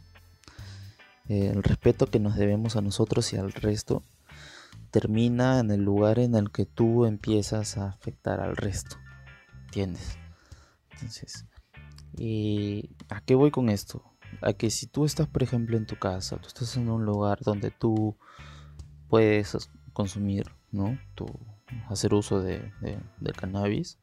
Eh, 1.29 1.51
el 1.53 1.63
respeto 1.63 2.07
que 2.07 2.19
nos 2.19 2.35
debemos 2.35 2.75
a 2.75 2.81
nosotros 2.81 3.33
y 3.33 3.37
al 3.37 3.51
resto 3.51 4.03
termina 4.91 5.59
en 5.59 5.71
el 5.71 5.83
lugar 5.83 6.19
en 6.19 6.35
el 6.35 6.51
que 6.51 6.65
tú 6.65 7.05
empiezas 7.05 7.77
a 7.77 7.89
afectar 7.89 8.39
al 8.39 8.55
resto. 8.55 8.97
¿Entiendes? 9.65 10.17
Entonces, 10.91 11.45
¿y 12.17 12.89
a 13.09 13.21
qué 13.21 13.35
voy 13.35 13.51
con 13.51 13.69
esto? 13.69 14.03
A 14.41 14.53
que 14.53 14.69
si 14.69 14.87
tú 14.87 15.05
estás, 15.05 15.27
por 15.27 15.43
ejemplo, 15.43 15.77
en 15.77 15.85
tu 15.85 15.97
casa, 15.97 16.37
tú 16.37 16.47
estás 16.47 16.75
en 16.77 16.89
un 16.89 17.05
lugar 17.05 17.39
donde 17.41 17.71
tú 17.71 18.15
puedes 19.09 19.69
consumir, 19.93 20.45
¿no? 20.71 20.97
Tu, 21.15 21.25
hacer 21.89 22.13
uso 22.13 22.41
de, 22.41 22.71
cannabis, 23.35 23.99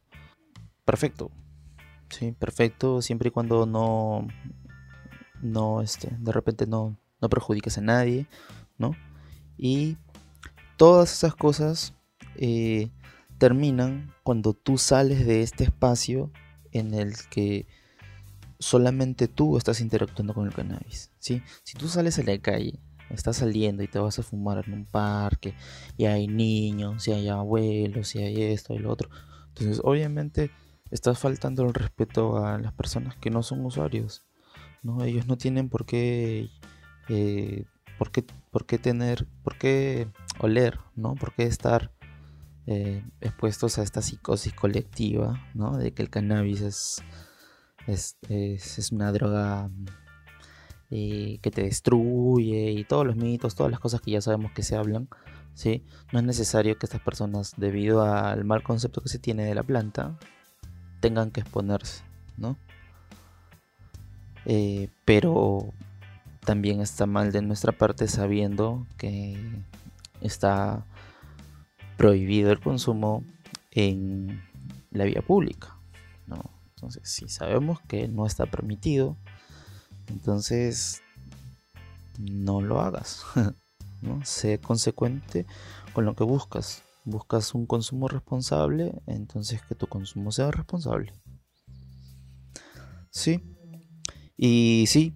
perfecto. 0.84 1.30
Sí, 2.10 2.32
perfecto, 2.32 3.02
siempre 3.02 3.28
y 3.28 3.32
cuando 3.32 3.66
no, 3.66 4.26
no, 5.42 5.80
este, 5.80 6.16
de 6.18 6.32
repente 6.32 6.66
no, 6.66 6.96
no 7.20 7.28
perjudiques 7.28 7.78
a 7.78 7.80
nadie, 7.80 8.28
¿no? 8.78 8.92
Y 9.56 9.96
todas 10.76 11.12
esas 11.12 11.34
cosas 11.34 11.94
eh, 12.36 12.90
terminan 13.38 14.12
cuando 14.22 14.52
tú 14.52 14.78
sales 14.78 15.26
de 15.26 15.42
este 15.42 15.64
espacio 15.64 16.30
en 16.72 16.94
el 16.94 17.14
que 17.30 17.66
solamente 18.58 19.28
tú 19.28 19.56
estás 19.56 19.80
interactuando 19.80 20.34
con 20.34 20.46
el 20.46 20.54
cannabis. 20.54 21.10
¿sí? 21.18 21.42
Si 21.62 21.76
tú 21.76 21.88
sales 21.88 22.18
a 22.18 22.22
la 22.22 22.38
calle, 22.38 22.80
estás 23.10 23.36
saliendo 23.36 23.82
y 23.82 23.88
te 23.88 23.98
vas 23.98 24.18
a 24.18 24.22
fumar 24.22 24.64
en 24.66 24.72
un 24.72 24.84
parque, 24.86 25.54
y 25.96 26.06
hay 26.06 26.26
niños, 26.26 27.06
y 27.08 27.12
hay 27.12 27.28
abuelos, 27.28 28.14
y 28.14 28.18
hay 28.18 28.42
esto 28.42 28.74
y 28.74 28.78
lo 28.78 28.90
otro, 28.90 29.10
entonces 29.48 29.80
obviamente 29.84 30.50
estás 30.90 31.18
faltando 31.18 31.64
el 31.64 31.74
respeto 31.74 32.44
a 32.44 32.58
las 32.58 32.72
personas 32.72 33.16
que 33.16 33.30
no 33.30 33.42
son 33.42 33.64
usuarios. 33.64 34.22
¿no? 34.82 35.02
Ellos 35.02 35.26
no 35.26 35.36
tienen 35.36 35.68
por 35.68 35.86
qué, 35.86 36.50
eh, 37.08 37.64
por 37.98 38.10
qué, 38.10 38.24
por 38.50 38.66
qué 38.66 38.78
tener, 38.78 39.26
por 39.42 39.56
qué 39.58 40.08
oler, 40.38 40.78
¿no? 40.94 41.14
Por 41.14 41.34
qué 41.34 41.44
estar 41.44 41.92
eh, 42.66 43.02
expuestos 43.20 43.78
a 43.78 43.82
esta 43.82 44.02
psicosis 44.02 44.52
colectiva, 44.52 45.42
¿no? 45.54 45.76
De 45.76 45.92
que 45.92 46.02
el 46.02 46.10
cannabis 46.10 46.60
es, 46.60 47.02
es, 47.86 48.16
es, 48.28 48.92
una 48.92 49.12
droga 49.12 49.70
eh, 50.90 51.38
que 51.42 51.50
te 51.50 51.62
destruye 51.62 52.72
y 52.72 52.84
todos 52.84 53.06
los 53.06 53.16
mitos, 53.16 53.54
todas 53.54 53.70
las 53.70 53.80
cosas 53.80 54.00
que 54.00 54.12
ya 54.12 54.20
sabemos 54.20 54.52
que 54.52 54.62
se 54.62 54.76
hablan, 54.76 55.08
¿sí? 55.54 55.84
No 56.12 56.18
es 56.18 56.24
necesario 56.24 56.78
que 56.78 56.86
estas 56.86 57.00
personas, 57.00 57.54
debido 57.56 58.02
al 58.02 58.44
mal 58.44 58.62
concepto 58.62 59.00
que 59.00 59.08
se 59.08 59.18
tiene 59.18 59.44
de 59.44 59.54
la 59.54 59.62
planta, 59.62 60.18
tengan 61.00 61.30
que 61.30 61.40
exponerse, 61.40 62.02
¿no? 62.36 62.56
Eh, 64.46 64.88
pero 65.04 65.72
también 66.44 66.80
está 66.80 67.06
mal 67.06 67.32
de 67.32 67.42
nuestra 67.42 67.72
parte 67.72 68.06
sabiendo 68.08 68.86
que 68.98 69.38
está 70.20 70.84
prohibido 71.96 72.50
el 72.52 72.60
consumo 72.60 73.24
en 73.70 74.42
la 74.90 75.04
vía 75.04 75.22
pública. 75.22 75.76
Entonces, 76.84 77.10
si 77.10 77.28
sabemos 77.28 77.80
que 77.88 78.08
no 78.08 78.26
está 78.26 78.46
permitido, 78.46 79.16
entonces 80.08 81.02
no 82.18 82.60
lo 82.60 82.80
hagas. 82.80 83.24
¿no? 84.02 84.24
Sé 84.24 84.58
consecuente 84.58 85.46
con 85.92 86.04
lo 86.04 86.14
que 86.14 86.24
buscas. 86.24 86.82
Buscas 87.04 87.54
un 87.54 87.66
consumo 87.66 88.08
responsable, 88.08 89.00
entonces 89.06 89.62
que 89.62 89.74
tu 89.74 89.86
consumo 89.86 90.30
sea 90.30 90.50
responsable. 90.50 91.12
Sí, 93.10 93.42
y 94.36 94.84
sí, 94.88 95.14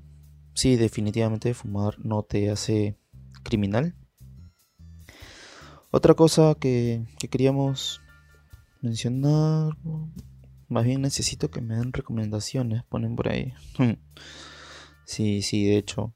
sí, 0.54 0.76
definitivamente 0.76 1.54
fumar 1.54 1.98
no 1.98 2.22
te 2.22 2.50
hace 2.50 2.96
criminal. 3.42 3.94
Otra 5.90 6.14
cosa 6.14 6.54
que, 6.54 7.06
queríamos 7.30 8.00
mencionar, 8.82 9.72
más 10.68 10.84
bien 10.84 11.02
necesito 11.02 11.50
que 11.50 11.60
me 11.60 11.76
den 11.76 11.92
recomendaciones, 11.92 12.84
ponen 12.84 13.16
por 13.16 13.28
ahí. 13.28 13.54
sí, 15.04 15.42
sí, 15.42 15.66
de 15.66 15.78
hecho. 15.78 16.14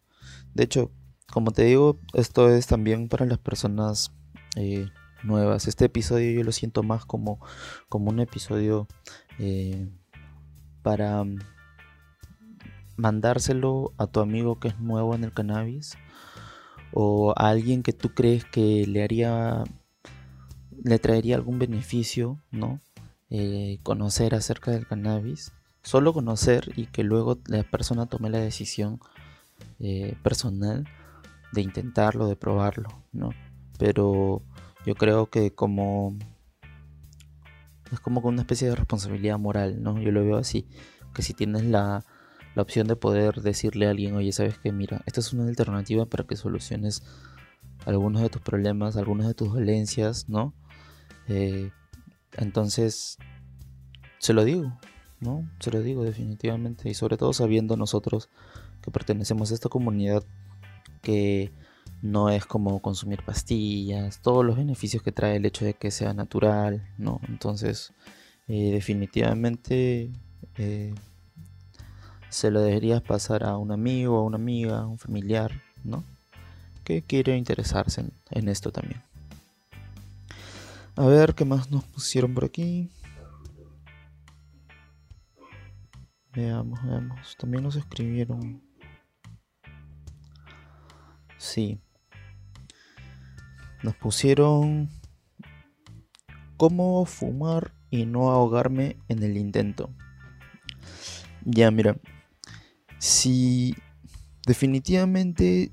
De 0.54 0.64
hecho, 0.64 0.92
como 1.32 1.50
te 1.50 1.64
digo, 1.64 1.98
esto 2.12 2.50
es 2.50 2.66
también 2.66 3.08
para 3.08 3.24
las 3.24 3.38
personas 3.38 4.12
eh, 4.56 4.88
nuevas. 5.24 5.66
Este 5.66 5.86
episodio 5.86 6.30
yo 6.32 6.44
lo 6.44 6.52
siento 6.52 6.82
más 6.82 7.06
como, 7.06 7.40
como 7.88 8.10
un 8.10 8.20
episodio 8.20 8.86
eh, 9.38 9.88
para 10.82 11.24
mandárselo 12.96 13.94
a 13.96 14.06
tu 14.06 14.20
amigo 14.20 14.60
que 14.60 14.68
es 14.68 14.78
nuevo 14.78 15.14
en 15.14 15.24
el 15.24 15.32
cannabis 15.32 15.96
o 16.92 17.32
a 17.36 17.48
alguien 17.48 17.82
que 17.82 17.94
tú 17.94 18.12
crees 18.14 18.44
que 18.44 18.86
le 18.86 19.02
haría 19.02 19.64
le 20.84 20.98
traería 20.98 21.36
algún 21.36 21.58
beneficio 21.58 22.38
no 22.50 22.80
eh, 23.34 23.78
conocer 23.82 24.34
acerca 24.34 24.70
del 24.70 24.86
cannabis 24.86 25.52
solo 25.82 26.12
conocer 26.12 26.72
y 26.76 26.86
que 26.86 27.02
luego 27.02 27.38
la 27.46 27.62
persona 27.64 28.06
tome 28.06 28.30
la 28.30 28.38
decisión 28.38 29.00
eh, 29.80 30.16
personal 30.22 30.84
de 31.52 31.62
intentarlo 31.62 32.26
de 32.26 32.36
probarlo 32.36 32.90
no 33.12 33.30
pero 33.78 34.42
yo 34.84 34.94
creo 34.94 35.30
que 35.30 35.54
como 35.54 36.16
es 37.90 38.00
como 38.00 38.20
una 38.20 38.42
especie 38.42 38.68
de 38.68 38.76
responsabilidad 38.76 39.38
moral 39.38 39.82
no 39.82 39.98
yo 39.98 40.12
lo 40.12 40.22
veo 40.22 40.36
así 40.36 40.66
que 41.14 41.22
si 41.22 41.34
tienes 41.34 41.64
la 41.64 42.04
la 42.54 42.62
opción 42.62 42.86
de 42.86 42.96
poder 42.96 43.40
decirle 43.40 43.86
a 43.86 43.90
alguien, 43.90 44.14
oye, 44.14 44.32
sabes 44.32 44.58
que 44.58 44.72
mira, 44.72 45.02
esta 45.06 45.20
es 45.20 45.32
una 45.32 45.48
alternativa 45.48 46.06
para 46.06 46.24
que 46.24 46.36
soluciones 46.36 47.02
algunos 47.86 48.22
de 48.22 48.28
tus 48.28 48.42
problemas, 48.42 48.96
algunas 48.96 49.26
de 49.26 49.34
tus 49.34 49.52
dolencias, 49.52 50.28
¿no? 50.28 50.54
Eh, 51.28 51.70
entonces, 52.36 53.18
se 54.18 54.32
lo 54.32 54.44
digo, 54.44 54.78
¿no? 55.20 55.48
Se 55.60 55.70
lo 55.70 55.80
digo 55.80 56.04
definitivamente 56.04 56.88
y 56.88 56.94
sobre 56.94 57.16
todo 57.16 57.32
sabiendo 57.32 57.76
nosotros 57.76 58.28
que 58.82 58.90
pertenecemos 58.90 59.50
a 59.50 59.54
esta 59.54 59.68
comunidad 59.68 60.24
que 61.02 61.52
no 62.02 62.30
es 62.30 62.44
como 62.44 62.80
consumir 62.80 63.24
pastillas, 63.24 64.20
todos 64.20 64.44
los 64.44 64.56
beneficios 64.56 65.02
que 65.02 65.12
trae 65.12 65.36
el 65.36 65.46
hecho 65.46 65.64
de 65.64 65.74
que 65.74 65.90
sea 65.90 66.14
natural, 66.14 66.88
¿no? 66.98 67.20
Entonces, 67.28 67.92
eh, 68.48 68.72
definitivamente 68.72 70.10
eh, 70.56 70.94
se 72.28 72.50
lo 72.50 72.60
deberías 72.60 73.02
pasar 73.02 73.44
a 73.44 73.56
un 73.56 73.70
amigo, 73.70 74.18
a 74.18 74.24
una 74.24 74.36
amiga, 74.36 74.80
a 74.80 74.86
un 74.86 74.98
familiar, 74.98 75.52
¿no? 75.84 76.02
Que 76.82 77.02
quiere 77.02 77.36
interesarse 77.36 78.04
en, 78.30 78.48
esto 78.48 78.72
también. 78.72 79.02
A 80.94 81.06
ver, 81.06 81.34
¿qué 81.34 81.46
más 81.46 81.70
nos 81.70 81.84
pusieron 81.84 82.34
por 82.34 82.44
aquí? 82.44 82.90
Veamos, 86.34 86.82
veamos. 86.82 87.36
También 87.38 87.62
nos 87.62 87.76
escribieron. 87.76 88.62
Sí. 91.38 91.80
Nos 93.82 93.96
pusieron 93.96 94.90
cómo 96.58 97.06
fumar 97.06 97.72
y 97.90 98.04
no 98.04 98.30
ahogarme 98.30 98.98
en 99.08 99.22
el 99.22 99.38
intento. 99.38 99.90
Ya, 101.44 101.70
mira, 101.70 101.96
si 102.98 103.74
definitivamente 104.46 105.72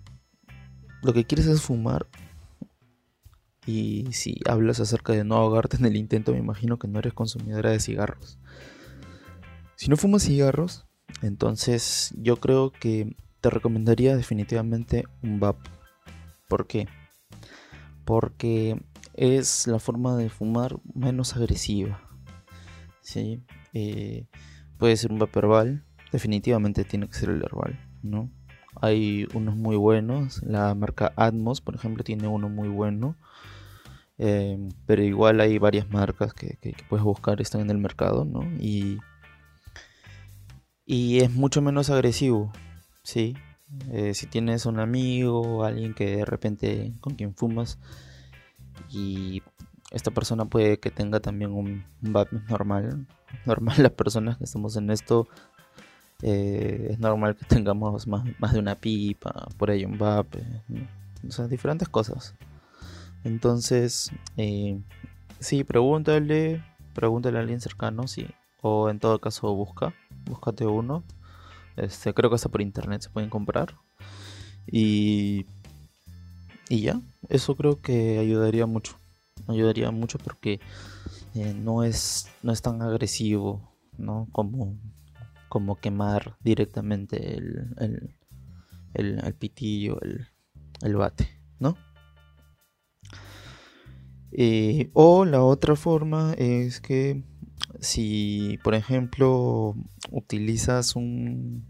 lo 1.03 1.13
que 1.13 1.25
quieres 1.25 1.45
es 1.47 1.61
fumar 1.61 2.07
y 3.69 4.11
si 4.13 4.39
hablas 4.49 4.79
acerca 4.79 5.13
de 5.13 5.23
no 5.23 5.35
ahogarte 5.35 5.77
en 5.77 5.85
el 5.85 5.95
intento, 5.95 6.31
me 6.31 6.39
imagino 6.39 6.79
que 6.79 6.87
no 6.87 6.97
eres 6.97 7.13
consumidora 7.13 7.69
de 7.69 7.79
cigarros. 7.79 8.39
Si 9.75 9.89
no 9.89 9.95
fumas 9.95 10.23
cigarros, 10.23 10.87
entonces 11.21 12.11
yo 12.17 12.37
creo 12.37 12.71
que 12.71 13.15
te 13.41 13.49
recomendaría 13.51 14.17
definitivamente 14.17 15.05
un 15.21 15.39
VAP. 15.39 15.57
¿Por 16.47 16.65
qué? 16.65 16.87
Porque 18.05 18.81
es 19.13 19.67
la 19.67 19.77
forma 19.77 20.17
de 20.17 20.29
fumar 20.29 20.79
menos 20.95 21.35
agresiva. 21.35 22.01
¿sí? 23.01 23.43
Eh, 23.73 24.25
puede 24.79 24.97
ser 24.97 25.11
un 25.11 25.19
VAP 25.19 25.37
herbal, 25.37 25.85
definitivamente 26.11 26.85
tiene 26.85 27.07
que 27.07 27.13
ser 27.13 27.29
el 27.29 27.43
herbal, 27.43 27.79
¿no? 28.01 28.31
Hay 28.81 29.27
unos 29.35 29.55
muy 29.55 29.75
buenos, 29.75 30.41
la 30.41 30.73
marca 30.73 31.13
Atmos, 31.15 31.61
por 31.61 31.75
ejemplo, 31.75 32.03
tiene 32.03 32.27
uno 32.27 32.49
muy 32.49 32.69
bueno, 32.69 33.15
em, 34.19 34.69
pero 34.85 35.03
igual 35.03 35.41
hay 35.41 35.57
varias 35.57 35.89
marcas 35.89 36.33
que, 36.33 36.57
puedes 36.87 37.03
buscar, 37.03 37.41
están 37.41 37.61
en 37.61 37.71
el 37.71 37.79
mercado, 37.79 38.25
¿no? 38.25 38.43
Y, 38.59 38.99
y 40.85 41.19
es 41.21 41.31
mucho 41.31 41.61
menos 41.61 41.89
agresivo, 41.89 42.51
¿sí? 43.03 43.35
Eh, 43.91 44.13
si 44.13 44.27
tienes 44.27 44.65
un 44.65 44.79
amigo 44.79 45.63
alguien 45.63 45.93
que 45.93 46.17
de 46.17 46.25
repente 46.25 46.91
con 47.01 47.15
quien 47.15 47.35
fumas 47.35 47.77
y 48.89 49.43
esta 49.91 50.11
persona 50.11 50.45
puede 50.45 50.79
que 50.79 50.91
tenga 50.91 51.19
también 51.19 51.51
un, 51.51 51.85
un 52.01 52.45
normal. 52.49 53.07
Normal 53.45 53.75
las 53.83 53.91
personas 53.91 54.37
que 54.37 54.45
estamos 54.45 54.75
en 54.75 54.89
esto 54.89 55.27
eh, 56.21 56.89
es 56.91 56.99
normal 56.99 57.35
que 57.35 57.45
tengamos 57.45 58.07
más, 58.07 58.23
más, 58.39 58.53
de 58.53 58.59
una 58.59 58.75
pipa, 58.75 59.47
por 59.57 59.71
ahí 59.71 59.85
un 59.85 59.97
vape, 59.97 60.43
o 61.27 61.31
sea, 61.31 61.47
diferentes 61.47 61.87
cosas. 61.87 62.35
Entonces, 63.23 64.11
eh, 64.37 64.79
sí, 65.39 65.63
pregúntale, 65.63 66.63
pregúntale 66.93 67.37
a 67.37 67.41
alguien 67.41 67.61
cercano, 67.61 68.07
sí, 68.07 68.27
o 68.61 68.89
en 68.89 68.99
todo 68.99 69.19
caso 69.19 69.53
busca, 69.53 69.93
búscate 70.25 70.65
uno. 70.65 71.03
Este, 71.75 72.13
creo 72.13 72.29
que 72.29 72.35
hasta 72.35 72.49
por 72.49 72.61
internet 72.61 73.01
se 73.01 73.09
pueden 73.09 73.29
comprar. 73.29 73.75
Y, 74.67 75.45
y 76.69 76.81
ya, 76.81 77.01
eso 77.29 77.55
creo 77.55 77.81
que 77.81 78.19
ayudaría 78.19 78.65
mucho. 78.65 78.97
Ayudaría 79.47 79.91
mucho 79.91 80.17
porque 80.19 80.59
eh, 81.35 81.53
no, 81.53 81.83
es, 81.83 82.29
no 82.43 82.51
es 82.51 82.61
tan 82.61 82.81
agresivo, 82.81 83.73
¿no? 83.97 84.27
Como 84.31 84.77
como 85.49 85.79
quemar 85.79 86.37
directamente 86.41 87.35
el, 87.35 88.15
el, 88.93 89.33
pitillo, 89.33 89.99
el, 90.01 90.95
bate, 90.95 91.27
¿no? 91.59 91.75
Eh, 94.31 94.89
o 94.93 95.25
la 95.25 95.43
otra 95.43 95.75
forma 95.75 96.33
es 96.37 96.81
que 96.81 97.23
si, 97.79 98.59
por 98.63 98.75
ejemplo, 98.75 99.75
utilizas 100.11 100.95
un, 100.95 101.65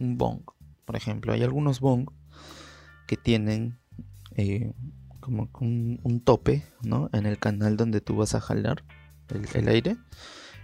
un 0.00 0.18
bong, 0.18 0.42
por 0.84 0.96
ejemplo, 0.96 1.32
hay 1.32 1.42
algunos 1.42 1.80
bong 1.80 2.08
que 3.06 3.16
tienen 3.16 3.78
eh, 4.36 4.72
como 5.20 5.48
un, 5.60 6.22
tope, 6.24 6.64
¿no? 6.82 7.08
En 7.12 7.26
el 7.26 7.38
canal 7.38 7.76
donde 7.76 8.00
tú 8.00 8.16
vas 8.16 8.34
a 8.34 8.40
jalar 8.40 8.84
el, 9.54 9.68
aire 9.68 9.96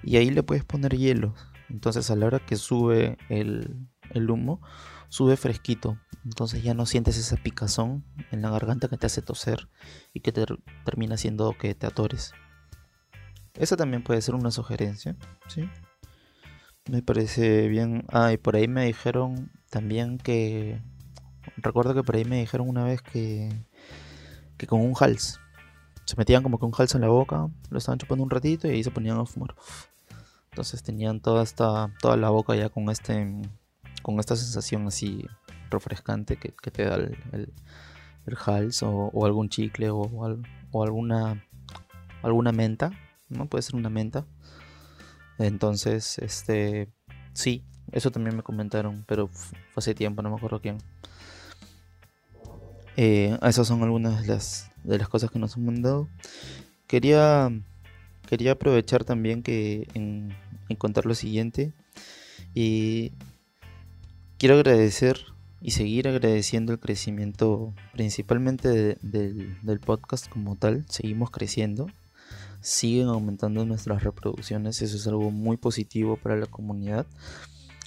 y 0.02 0.16
ahí 0.16 0.30
le 0.30 0.42
puedes 0.42 0.64
poner 0.64 0.96
hielo. 0.96 1.34
Entonces 1.68 2.10
a 2.10 2.16
la 2.16 2.26
hora 2.26 2.40
que 2.40 2.56
sube 2.56 3.16
el, 3.28 3.88
el 4.10 4.30
humo, 4.30 4.60
sube 5.08 5.36
fresquito. 5.36 5.98
Entonces 6.24 6.62
ya 6.62 6.74
no 6.74 6.86
sientes 6.86 7.16
esa 7.16 7.36
picazón 7.36 8.04
en 8.30 8.42
la 8.42 8.50
garganta 8.50 8.88
que 8.88 8.96
te 8.96 9.06
hace 9.06 9.22
toser 9.22 9.68
y 10.12 10.20
que 10.20 10.32
te 10.32 10.44
termina 10.84 11.14
haciendo 11.14 11.56
que 11.58 11.74
te 11.74 11.86
atores. 11.86 12.32
Esa 13.54 13.76
también 13.76 14.02
puede 14.02 14.22
ser 14.22 14.34
una 14.34 14.50
sugerencia, 14.50 15.16
¿sí? 15.48 15.68
Me 16.88 17.02
parece 17.02 17.68
bien. 17.68 18.04
Ah, 18.08 18.32
y 18.32 18.36
por 18.36 18.56
ahí 18.56 18.68
me 18.68 18.86
dijeron 18.86 19.52
también 19.70 20.18
que... 20.18 20.80
Recuerdo 21.56 21.94
que 21.94 22.02
por 22.02 22.16
ahí 22.16 22.24
me 22.24 22.40
dijeron 22.40 22.68
una 22.68 22.84
vez 22.84 23.02
que... 23.02 23.50
Que 24.56 24.66
con 24.66 24.80
un 24.80 24.94
hals. 24.98 25.40
Se 26.04 26.16
metían 26.16 26.42
como 26.42 26.58
con 26.58 26.68
un 26.68 26.74
hals 26.76 26.94
en 26.94 27.02
la 27.02 27.08
boca, 27.08 27.48
lo 27.70 27.78
estaban 27.78 27.98
chupando 27.98 28.24
un 28.24 28.30
ratito 28.30 28.66
y 28.66 28.72
ahí 28.72 28.84
se 28.84 28.90
ponían 28.90 29.18
a 29.18 29.26
fumar. 29.26 29.54
Entonces 30.50 30.82
tenían 30.82 31.20
toda 31.20 31.42
esta... 31.42 31.92
Toda 32.00 32.16
la 32.16 32.30
boca 32.30 32.54
ya 32.54 32.68
con 32.68 32.88
este... 32.90 33.40
Con 34.02 34.18
esta 34.20 34.36
sensación 34.36 34.86
así 34.86 35.26
refrescante 35.70 36.36
que, 36.36 36.70
te 36.70 36.84
da 36.84 36.96
el, 36.96 37.16
el, 37.32 38.36
hals 38.44 38.82
o, 38.82 39.24
algún 39.24 39.48
chicle 39.48 39.90
o, 39.90 40.00
o 40.72 40.82
alguna... 40.82 41.44
Alguna 42.22 42.52
menta 42.52 42.92
¿no? 43.30 43.46
Puede 43.46 43.62
ser 43.62 43.76
una 43.76 43.88
menta. 43.88 44.26
Entonces, 45.38 46.18
este, 46.18 46.88
sí, 47.32 47.64
eso 47.92 48.10
también 48.10 48.36
me 48.36 48.42
comentaron, 48.42 49.04
pero 49.08 49.28
fue 49.28 49.54
hace 49.76 49.94
tiempo, 49.94 50.20
no 50.20 50.28
me 50.28 50.36
acuerdo 50.36 50.60
quién. 50.60 50.78
Eh, 52.96 53.38
esas 53.42 53.66
son 53.66 53.82
algunas 53.82 54.20
de 54.20 54.28
las, 54.28 54.70
de 54.84 54.98
las 54.98 55.08
cosas 55.08 55.30
que 55.30 55.38
nos 55.38 55.56
han 55.56 55.64
mandado. 55.64 56.08
Quería, 56.86 57.50
quería 58.28 58.52
aprovechar 58.52 59.04
también 59.04 59.42
que 59.42 59.88
en, 59.94 60.36
contar 60.76 61.06
lo 61.06 61.14
siguiente. 61.14 61.72
Y 62.52 63.12
quiero 64.40 64.54
agradecer 64.54 65.26
y 65.60 65.72
seguir 65.72 66.08
agradeciendo 66.08 66.72
el 66.72 66.80
crecimiento 66.80 67.74
principalmente 67.92 68.96
del 69.02 69.80
podcast 69.84 70.30
como 70.30 70.56
tal. 70.56 70.86
Seguimos 70.88 71.30
creciendo 71.30 71.88
siguen 72.62 73.08
aumentando 73.08 73.66
nuestras 73.66 74.02
reproducciones. 74.02 74.80
Eso 74.80 74.96
es 74.96 75.06
algo 75.06 75.30
muy 75.30 75.58
positivo 75.58 76.16
para 76.16 76.36
la 76.36 76.46
comunidad 76.46 77.06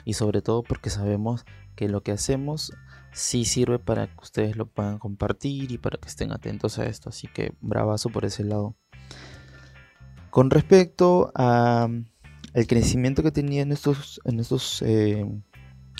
y 0.06 0.14
sobre 0.14 0.44
todo 0.44 0.62
porque 0.62 0.92
sabemos 0.92 1.44
que 1.76 1.90
lo 1.90 2.02
que 2.02 2.12
hacemos 2.12 2.72
sí 3.14 3.46
sirve 3.46 3.80
para 3.80 4.06
que 4.06 4.22
ustedes 4.22 4.56
lo 4.56 4.68
puedan 4.68 5.00
compartir 5.00 5.72
y 5.72 5.80
para 5.80 5.98
que 5.98 6.08
estén 6.08 6.32
atentos 6.32 6.78
a 6.78 6.86
esto. 6.86 7.10
Así 7.10 7.28
que 7.28 7.54
bravazo 7.62 8.10
por 8.10 8.26
ese 8.26 8.44
lado. 8.44 8.76
Con 10.30 10.52
respecto 10.52 11.32
a 11.34 11.88
el 12.54 12.68
crecimiento 12.68 13.24
que 13.24 13.32
tenía 13.32 13.64
en 13.64 13.72
estos, 13.72 14.22
en 14.26 14.40
estos 14.40 14.84
eh, 14.84 15.26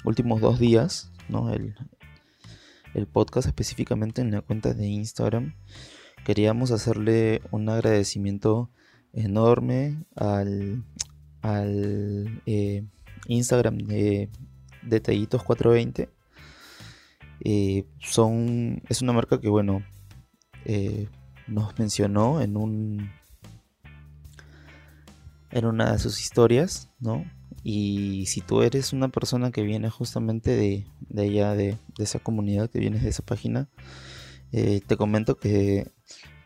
últimos 0.04 0.42
dos 0.42 0.60
días, 0.60 1.12
¿no? 1.30 1.52
el, 1.54 1.76
el 2.94 3.08
podcast 3.08 3.48
específicamente 3.48 4.22
en 4.22 4.32
la 4.32 4.42
cuenta 4.42 4.74
de 4.74 4.88
Instagram, 4.88 5.56
queríamos 6.24 6.72
hacerle 6.72 7.42
un 7.52 7.70
agradecimiento 7.70 8.70
enorme 9.14 10.04
al, 10.16 10.84
al 11.42 12.42
eh, 12.46 12.86
Instagram 13.28 13.78
de 13.78 14.30
Detallitos 14.82 15.44
420. 15.44 16.10
Eh, 17.46 17.86
son, 18.00 18.82
es 18.90 19.02
una 19.02 19.14
marca 19.14 19.40
que, 19.40 19.50
bueno, 19.50 19.84
eh, 20.66 21.10
nos 21.48 21.78
mencionó 21.78 22.42
en 22.42 22.58
un 22.58 23.12
en 25.52 25.66
una 25.66 25.92
de 25.92 26.00
sus 26.00 26.20
historias, 26.20 26.90
¿no? 27.00 27.26
Y 27.64 28.26
si 28.28 28.42
tú 28.42 28.62
eres 28.62 28.94
una 28.94 29.10
persona 29.10 29.52
que 29.52 29.64
viene 29.64 29.90
justamente 29.90 30.52
de, 30.52 30.86
de 31.00 31.22
allá, 31.24 31.56
de, 31.56 31.78
de 31.98 32.04
esa 32.04 32.20
comunidad, 32.20 32.70
que 32.70 32.80
vienes 32.80 33.04
de 33.04 33.10
esa 33.10 33.24
página, 33.24 33.70
eh, 34.56 34.82
te 34.86 34.98
comento 34.98 35.40
que 35.40 35.92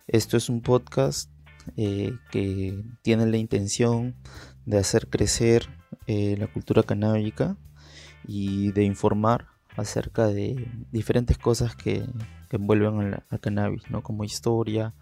esto 0.08 0.38
es 0.38 0.48
un 0.48 0.62
podcast 0.62 1.30
eh, 1.76 2.14
que 2.32 2.82
tiene 3.02 3.26
la 3.26 3.36
intención 3.36 4.16
de 4.66 4.78
hacer 4.78 5.10
crecer 5.10 5.68
eh, 6.08 6.38
la 6.40 6.48
cultura 6.48 6.84
canábica 6.84 7.58
y 8.26 8.72
de 8.72 8.86
informar 8.86 9.48
acerca 9.76 10.28
de 10.28 10.72
diferentes 10.90 11.38
cosas 11.38 11.76
que, 11.76 12.06
envuelven 12.50 13.22
al, 13.30 13.40
cannabis, 13.42 13.84
¿no? 13.90 14.02
como 14.02 14.24
historia, 14.24 14.96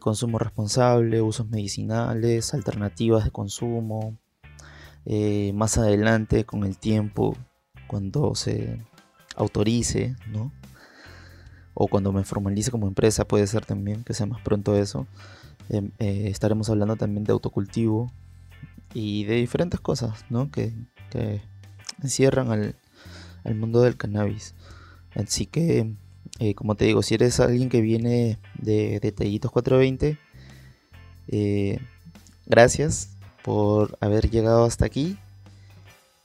consumo 0.00 0.40
responsable, 0.40 1.22
usos 1.22 1.48
medicinales, 1.48 2.52
alternativas 2.52 3.24
de 3.24 3.30
consumo. 3.30 4.18
Más 5.54 5.78
adelante, 5.78 6.44
con 6.44 6.64
el 6.64 6.78
tiempo, 6.78 7.36
cuando 7.86 8.34
se 8.34 8.78
autorice, 9.36 10.16
¿no? 10.28 10.52
o 11.74 11.88
cuando 11.88 12.12
me 12.12 12.24
formalice 12.24 12.70
como 12.70 12.86
empresa, 12.86 13.26
puede 13.26 13.46
ser 13.46 13.64
también 13.64 14.04
que 14.04 14.14
sea 14.14 14.26
más 14.26 14.40
pronto 14.42 14.76
eso. 14.76 15.06
Em, 15.68 15.90
eh, 15.98 16.24
estaremos 16.28 16.68
hablando 16.68 16.96
también 16.96 17.24
de 17.24 17.32
autocultivo 17.32 18.12
y 18.94 19.24
de 19.24 19.36
diferentes 19.36 19.80
cosas 19.80 20.24
¿no? 20.28 20.50
que, 20.50 20.72
encierran 22.02 22.50
al, 23.44 23.54
mundo 23.54 23.82
del 23.82 23.96
cannabis. 23.96 24.54
Así 25.14 25.46
que, 25.46 25.94
eh, 26.38 26.54
como 26.54 26.74
te 26.74 26.86
digo, 26.86 27.02
si 27.02 27.14
eres 27.14 27.38
alguien 27.40 27.68
que 27.68 27.80
viene 27.80 28.38
de 28.58 28.98
Detallitos 29.00 29.50
420, 29.50 30.18
eh, 31.28 31.78
gracias 32.46 33.16
por 33.44 33.96
haber 34.00 34.30
llegado 34.30 34.64
hasta 34.64 34.86
aquí 34.86 35.18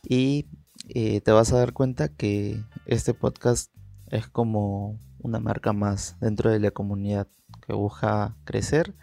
y 0.03 0.45
te 0.93 1.32
vas 1.32 1.51
a 1.51 1.58
dar 1.58 1.73
cuenta 1.73 2.08
que 2.10 2.63
este 2.86 3.13
podcast 3.13 3.71
es 4.10 4.27
como 4.27 4.97
una 5.19 5.39
marca 5.39 5.73
más 5.73 6.17
dentro 6.19 6.51
de 6.51 6.60
la 6.60 6.71
comunidad 6.71 7.27
que 7.65 7.73
busca 7.73 8.36
crecer 8.45 8.95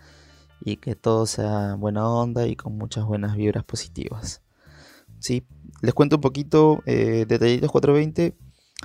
y 0.60 0.76
que 0.76 0.94
todo 0.94 1.26
sea 1.26 1.74
buena 1.74 2.08
onda 2.08 2.46
y 2.46 2.56
con 2.56 2.76
muchas 2.76 3.04
buenas 3.04 3.36
vibras 3.36 3.64
positivas. 3.64 4.42
¿Sí? 5.18 5.46
Les 5.82 5.94
cuento 5.94 6.16
un 6.16 6.22
poquito, 6.22 6.82
eh, 6.86 7.26
Detallitos 7.28 7.70
420 7.70 8.36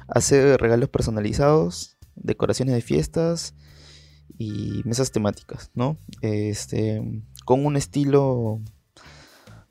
hace 0.08 0.58
regalos 0.58 0.90
personalizados, 0.90 1.98
decoraciones 2.16 2.76
de 2.76 2.82
fiestas 2.82 3.56
y 4.38 4.82
mesas 4.86 5.12
temáticas, 5.12 5.72
¿no? 5.74 5.98
Este, 6.22 7.02
con 7.46 7.66
un 7.66 7.76
estilo 7.76 8.62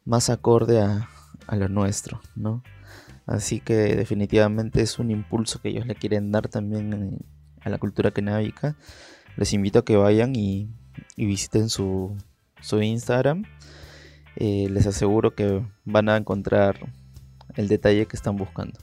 más 0.09 0.31
acorde 0.31 0.81
a, 0.81 1.07
lo 1.55 1.69
nuestro, 1.69 2.21
¿no? 2.35 2.63
Así 3.27 3.61
que 3.61 3.75
definitivamente 3.95 4.81
es 4.81 4.99
un 4.99 5.11
impulso 5.11 5.61
que 5.61 5.69
ellos 5.69 5.87
le 5.87 5.95
quieren 5.95 6.33
dar 6.33 6.49
también 6.49 7.19
a 7.61 7.69
la 7.69 7.79
cultura 7.79 8.11
canábica. 8.11 8.75
Les 9.37 9.53
invito 9.53 9.81
a 9.81 9.85
que 9.85 9.97
vayan 9.97 10.35
y, 10.35 10.71
visiten 11.17 11.69
su, 11.69 12.17
Instagram. 12.73 13.45
Eh, 14.37 14.69
les 14.71 14.87
aseguro 14.87 15.35
que 15.35 15.63
van 15.85 16.09
a 16.09 16.17
encontrar 16.17 16.79
el 17.57 17.69
detalle 17.69 18.07
que 18.07 18.17
están 18.17 18.37
buscando. 18.37 18.79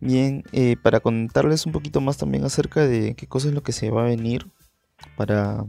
Bien, 0.00 0.44
eh, 0.52 0.76
para 0.80 1.00
contarles 1.00 1.66
un 1.66 1.72
poquito 1.72 2.00
más 2.00 2.16
también 2.16 2.44
acerca 2.44 2.86
de 2.86 3.16
qué 3.16 3.26
cosa 3.26 3.48
es 3.48 3.54
lo 3.54 3.62
que 3.64 3.72
se 3.72 3.90
va 3.90 4.02
a 4.02 4.08
venir 4.08 4.46
para, 5.16 5.64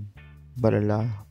para 0.61 0.79
la 0.79 1.26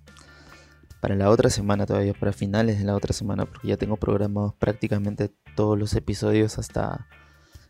para 1.00 1.14
la 1.14 1.30
otra 1.30 1.50
semana 1.50 1.86
todavía, 1.86 2.14
para 2.14 2.32
finales 2.32 2.78
de 2.78 2.84
la 2.84 2.94
otra 2.94 3.12
semana, 3.12 3.46
porque 3.46 3.68
ya 3.68 3.76
tengo 3.76 3.96
programados 3.96 4.54
prácticamente 4.54 5.30
todos 5.54 5.78
los 5.78 5.94
episodios 5.94 6.58
hasta, 6.58 7.06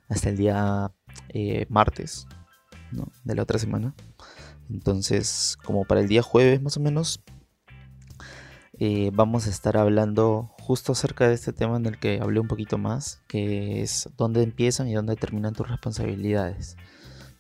hasta 0.09 0.29
el 0.29 0.37
día 0.37 0.93
eh, 1.29 1.67
martes 1.69 2.27
de 3.25 3.35
la 3.35 3.43
otra 3.43 3.59
semana. 3.59 3.95
Entonces, 4.71 5.57
como 5.65 5.85
para 5.85 6.01
el 6.01 6.09
día 6.09 6.23
jueves 6.23 6.63
más 6.63 6.77
o 6.77 6.81
menos, 6.81 7.23
eh, 8.79 9.11
vamos 9.15 9.47
a 9.47 9.51
estar 9.51 9.77
hablando 9.77 10.51
justo 10.61 10.93
acerca 10.93 11.29
de 11.29 11.35
este 11.35 11.53
tema 11.53 11.77
en 11.77 11.87
el 11.87 11.99
que 11.99 12.21
hablé 12.21 12.41
un 12.41 12.49
poquito 12.49 12.77
más, 12.79 13.23
que 13.27 13.83
es 13.83 14.11
dónde 14.17 14.43
empiezan 14.43 14.89
y 14.89 14.95
dónde 14.95 15.17
terminan 15.17 15.55
tus 15.55 15.69
responsabilidades. 15.69 16.77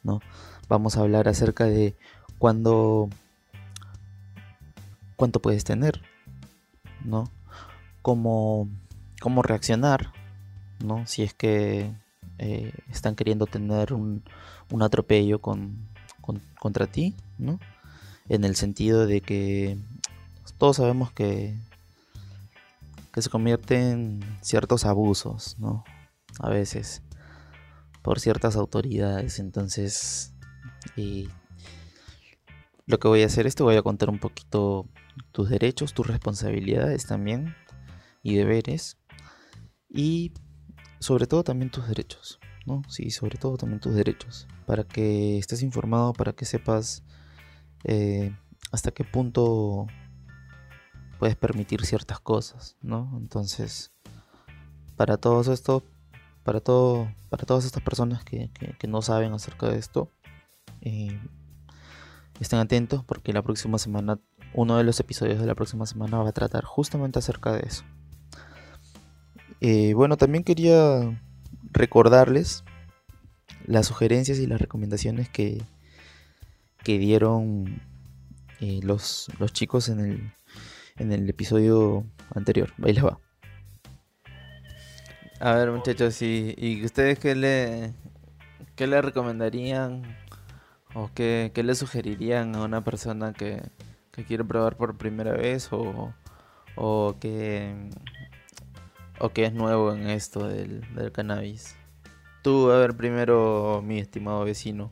¿no? 0.03 0.20
Vamos 0.68 0.96
a 0.96 1.01
hablar 1.01 1.29
acerca 1.29 1.64
de 1.64 1.96
cuándo 2.38 3.09
cuánto 5.16 5.40
puedes 5.40 5.64
tener, 5.64 6.02
¿no? 7.05 7.31
Cómo, 8.02 8.68
cómo 9.20 9.42
reaccionar, 9.42 10.12
¿no? 10.85 11.07
Si 11.07 11.22
es 11.22 11.35
que 11.35 11.92
eh, 12.38 12.72
están 12.90 13.16
queriendo 13.16 13.46
tener 13.46 13.92
un, 13.92 14.22
un 14.70 14.83
atropello 14.83 15.40
con, 15.40 15.88
contra 16.59 16.87
ti, 16.87 17.14
¿no? 17.38 17.59
en 18.29 18.44
el 18.44 18.57
sentido 18.57 19.07
de 19.07 19.20
que 19.20 19.79
todos 20.59 20.76
sabemos 20.76 21.12
que, 21.12 21.55
que 23.12 23.22
se 23.22 23.31
convierten 23.31 23.83
en 24.22 24.38
ciertos 24.42 24.85
abusos, 24.85 25.57
¿no? 25.59 25.85
A 26.40 26.48
veces 26.50 27.02
por 28.02 28.20
ciertas 28.20 28.57
autoridades. 28.57 29.38
Entonces, 29.38 30.33
lo 32.87 32.99
que 32.99 33.09
voy 33.09 33.22
a 33.22 33.27
hacer 33.27 33.46
es 33.46 33.57
te 33.57 33.64
voy 33.64 33.77
a 33.77 33.83
contar 33.83 34.09
un 34.11 34.18
poquito 34.18 34.88
tus 35.33 35.49
derechos, 35.49 35.92
tus 35.92 36.07
responsabilidades 36.07 37.07
también 37.07 37.55
y 38.22 38.37
deberes. 38.37 38.96
Y 39.88 40.33
sobre 41.01 41.27
todo 41.27 41.42
también 41.42 41.70
tus 41.70 41.88
derechos, 41.88 42.38
¿no? 42.64 42.83
Sí, 42.88 43.11
sobre 43.11 43.38
todo 43.38 43.57
también 43.57 43.81
tus 43.81 43.94
derechos. 43.94 44.46
Para 44.66 44.85
que 44.85 45.38
estés 45.38 45.62
informado, 45.62 46.12
para 46.12 46.33
que 46.33 46.44
sepas 46.44 47.05
eh, 47.85 48.35
hasta 48.70 48.92
qué 48.92 49.05
punto 49.05 49.87
puedes 51.18 51.37
permitir 51.37 51.85
ciertas 51.85 52.20
cosas, 52.20 52.77
¿no? 52.83 53.12
Entonces, 53.16 53.92
para 54.96 55.16
todo 55.16 55.53
esto, 55.53 55.83
para 56.44 56.61
todo, 56.61 57.12
para 57.31 57.44
todas 57.44 57.64
estas 57.64 57.83
personas 57.83 58.25
que, 58.25 58.51
no 58.88 59.03
saben 59.03 59.33
acerca 59.33 59.68
de 59.68 59.79
esto, 59.79 60.12
eh, 60.83 61.18
estén 62.40 62.59
atentos 62.59 63.05
porque 63.05 63.33
la 63.33 63.42
próxima 63.42 63.79
semana, 63.79 64.18
uno 64.55 64.77
de 64.77 64.85
los 64.85 65.01
episodios 65.01 65.40
de 65.40 65.46
la 65.46 65.55
próxima 65.55 65.87
semana 65.87 66.18
va 66.18 66.29
a 66.29 66.33
tratar 66.33 66.64
justamente 66.64 67.18
acerca 67.18 67.53
de 67.53 67.66
eso. 67.66 67.85
Eh, 69.61 69.94
bueno, 69.94 70.16
también 70.16 70.44
quería 70.44 71.18
recordarles 71.72 72.64
las 73.66 73.87
sugerencias 73.87 74.38
y 74.38 74.46
las 74.46 74.61
recomendaciones 74.61 75.29
que, 75.29 75.62
que 76.85 76.99
dieron 76.99 77.81
eh, 78.61 78.81
los, 78.83 79.29
los 79.38 79.53
chicos 79.53 79.88
en 79.88 80.01
el, 80.01 80.33
en 80.99 81.12
el 81.12 81.29
episodio 81.29 82.05
anterior. 82.35 82.72
Ahí 82.83 82.92
les 82.92 83.05
va. 83.05 83.18
A 85.40 85.55
ver, 85.55 85.70
muchachos, 85.70 86.22
¿y, 86.22 86.55
y 86.57 86.85
ustedes 86.85 87.18
qué 87.18 87.35
le, 87.35 87.92
qué 88.75 88.87
le 88.87 89.03
recomendarían 89.03 90.03
o 90.96 91.11
qué, 91.14 91.52
qué 91.54 91.62
le 91.62 91.74
sugerirían 91.74 92.56
a 92.56 92.64
una 92.64 92.82
persona 92.82 93.35
que, 93.35 93.62
que 94.12 94.24
quiere 94.24 94.44
probar 94.44 94.76
por 94.76 94.96
primera 94.96 95.32
vez 95.32 95.70
o, 95.70 96.14
o 96.74 97.16
que 97.20 97.90
o 99.18 99.28
que 99.28 99.44
es 99.44 99.52
nuevo 99.52 99.92
en 99.92 100.09
esto 100.09 100.48
del, 100.48 100.80
del 100.94 101.12
cannabis? 101.12 101.76
Tú, 102.42 102.70
a 102.70 102.78
ver, 102.78 102.96
primero, 102.96 103.82
mi 103.82 103.98
estimado 103.98 104.44
vecino. 104.44 104.90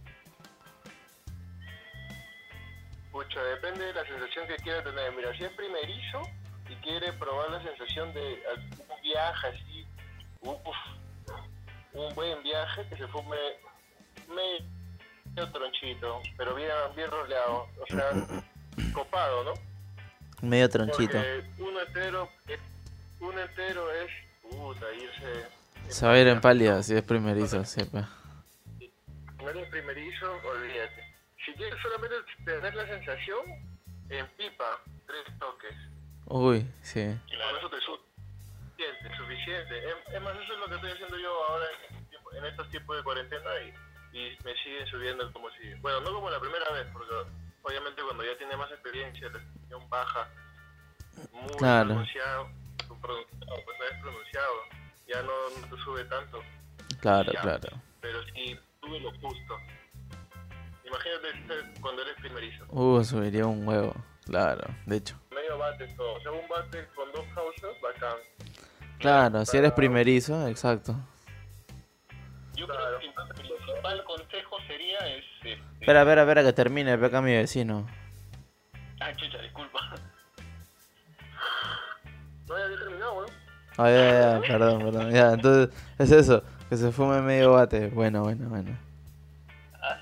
Pucha, 3.11 3.43
depende 3.43 3.85
de 3.87 3.95
la 3.95 4.05
sensación 4.07 4.47
que 4.47 4.57
quiera 4.57 4.83
tener. 4.83 5.11
Mira, 5.15 5.35
si 5.37 5.45
es 5.45 5.53
primerizo 5.53 6.21
y 6.69 6.75
quiere 6.83 7.13
probar 7.15 7.51
la 7.51 7.63
sensación 7.63 8.13
de 8.13 8.43
un 8.89 9.03
viaje 9.03 9.47
así, 9.49 9.87
un 11.93 12.15
buen 12.15 12.43
viaje, 12.43 12.87
que 12.89 12.97
se 12.97 13.07
fume 13.09 13.37
medio 14.29 14.74
tronchito, 15.35 16.21
pero 16.37 16.55
bien, 16.55 16.71
bien 16.97 17.11
roleado, 17.11 17.69
o 17.81 17.87
sea, 17.89 18.11
copado, 18.93 19.45
¿no? 19.45 19.55
Medio 20.49 20.69
tronchito. 20.69 21.13
Porque 21.13 21.45
uno 21.59 21.81
entero, 21.81 22.29
uno 23.21 23.41
entero 23.41 23.91
es, 23.93 24.11
puta, 24.43 24.87
irse 24.95 25.55
ir 26.21 26.29
en 26.29 26.41
pálida 26.41 26.83
si 26.83 26.95
es 26.95 27.03
primerizo, 27.03 27.65
sepa. 27.65 28.09
No 29.39 29.51
eres 29.51 29.69
primerizo, 29.69 30.33
olvídate. 30.45 31.15
Si 31.45 31.53
quieres 31.53 31.81
solamente 31.83 32.17
tener 32.45 32.75
la 32.75 32.87
sensación, 32.87 33.41
en 34.09 34.27
pipa, 34.37 34.81
tres 35.07 35.39
toques. 35.39 35.75
Uy, 36.27 36.67
sí. 36.83 37.01
Y 37.01 37.37
con 37.37 37.57
eso 37.59 37.71
te 37.71 37.81
suficiente, 37.81 39.17
suficiente. 39.17 39.83
Es, 40.15 40.23
más, 40.23 40.35
eso 40.37 40.53
es 40.55 40.59
lo 40.59 40.69
que 40.69 40.75
estoy 40.77 40.91
haciendo 40.93 41.19
yo 41.19 41.45
ahora 41.49 41.67
en, 42.33 42.45
estos 42.47 42.69
tiempos 42.71 42.97
de 42.97 43.03
cuarentena 43.03 43.51
y, 43.63 43.75
y 44.15 44.39
me 44.45 44.55
siguen 44.63 44.87
subiendo 44.87 45.31
como 45.33 45.51
si... 45.51 45.75
Bueno, 45.83 46.01
no 46.01 46.15
como 46.15 46.31
la 46.31 46.41
primera 46.41 46.71
vez, 46.73 46.87
porque 46.93 47.13
obviamente 47.63 48.03
cuando 48.03 48.25
ya 48.25 48.39
tiene 48.39 48.57
más 48.57 48.71
experiencia, 48.71 49.29
la 49.29 49.41
sensación 49.41 49.91
baja, 49.91 50.31
muy 51.33 51.53
pronunciado, 51.59 52.49
pronunciado, 53.03 53.65
pues 53.65 53.79
no 53.79 53.85
es 53.85 54.01
pronunciado 54.01 54.85
ya 55.07 55.23
no, 55.23 55.69
te 55.69 55.83
sube 55.83 56.05
tanto. 56.05 56.41
Claro, 57.01 57.33
claro. 57.41 57.69
Pero 58.01 58.19
sí 58.35 58.59
sube 58.81 59.01
lo 59.01 59.11
justo. 59.13 59.57
Imagínate 60.85 61.81
cuando 61.81 62.03
eres 62.03 62.15
primerizo. 62.21 62.65
Uh, 62.69 63.03
subiría 63.05 63.47
un 63.47 63.67
huevo, 63.67 63.95
claro, 64.25 64.65
de 64.87 64.97
hecho. 64.97 65.19
Medio 65.31 65.59
bate 65.59 65.87
todo, 65.97 66.15
o 66.15 66.21
sea, 66.21 66.33
un 66.33 66.49
bate 66.49 66.87
con 66.95 67.11
dos 67.13 67.25
causas, 67.35 67.81
bacán. 67.83 68.17
Claro, 68.99 69.45
si 69.45 69.57
eres 69.57 69.73
primerizo, 69.73 70.47
exacto. 70.47 70.97
Yo 72.57 72.67
creo 72.67 72.99
que 73.01 73.07
el 73.07 73.13
principal 73.35 74.05
consejo 74.05 74.57
sería 74.67 74.99
es... 75.09 75.25
Este... 75.43 75.53
Espera, 75.81 76.03
espera, 76.03 76.23
espera, 76.23 76.43
que 76.43 76.53
termine, 76.53 76.93
acá 76.93 77.21
mi 77.21 77.33
vecino. 77.33 77.87
Ah, 79.01 79.13
chucha, 79.17 79.39
disculpa. 79.39 79.81
No, 82.47 82.59
ya 82.59 82.65
había 82.65 82.79
terminado, 82.79 83.15
weón. 83.15 83.31
Ah, 83.77 83.91
ya, 83.91 84.41
ya, 84.41 84.41
perdón, 84.41 84.79
perdón. 84.85 85.11
Ya, 85.11 85.33
entonces 85.33 85.75
es 85.99 86.13
eso, 86.13 86.43
que 86.69 86.77
se 86.77 86.93
fume 86.93 87.21
medio 87.23 87.53
bate. 87.53 87.89
Bueno, 87.89 88.23
bueno, 88.23 88.49
bueno. 88.49 88.79
Ah, 89.83 89.99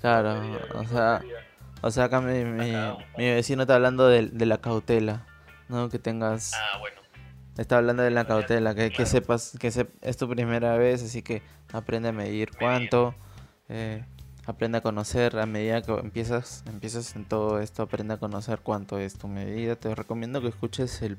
claro, 0.00 0.40
o 0.74 0.84
sea, 0.84 1.20
o 1.82 1.90
sea 1.90 2.04
acá 2.04 2.20
mi, 2.20 2.44
mi, 2.44 2.72
mi 3.18 3.30
vecino 3.30 3.62
está 3.62 3.74
hablando 3.74 4.08
de, 4.08 4.28
de, 4.28 4.46
la 4.46 4.58
cautela, 4.58 5.26
¿no? 5.68 5.88
Que 5.88 5.98
tengas... 5.98 6.52
Ah, 6.54 6.78
bueno. 6.78 6.99
Está 7.58 7.78
hablando 7.78 8.02
de 8.02 8.10
la 8.10 8.26
cautela, 8.26 8.74
que, 8.74 8.90
que 8.90 9.06
sepas 9.06 9.56
que 9.58 9.68
es 10.02 10.16
tu 10.16 10.28
primera 10.28 10.76
vez, 10.76 11.02
así 11.02 11.22
que 11.22 11.42
aprende 11.72 12.08
a 12.08 12.12
medir 12.12 12.50
cuánto, 12.58 13.14
eh, 13.68 14.04
aprende 14.46 14.78
a 14.78 14.80
conocer 14.80 15.38
a 15.38 15.46
medida 15.46 15.82
que 15.82 15.92
empiezas, 15.92 16.64
empiezas 16.66 17.16
en 17.16 17.24
todo 17.24 17.60
esto, 17.60 17.82
aprende 17.82 18.14
a 18.14 18.16
conocer 18.18 18.60
cuánto 18.60 18.98
es 18.98 19.14
tu 19.14 19.28
medida. 19.28 19.76
Te 19.76 19.94
recomiendo 19.94 20.40
que 20.40 20.48
escuches 20.48 21.02
el 21.02 21.18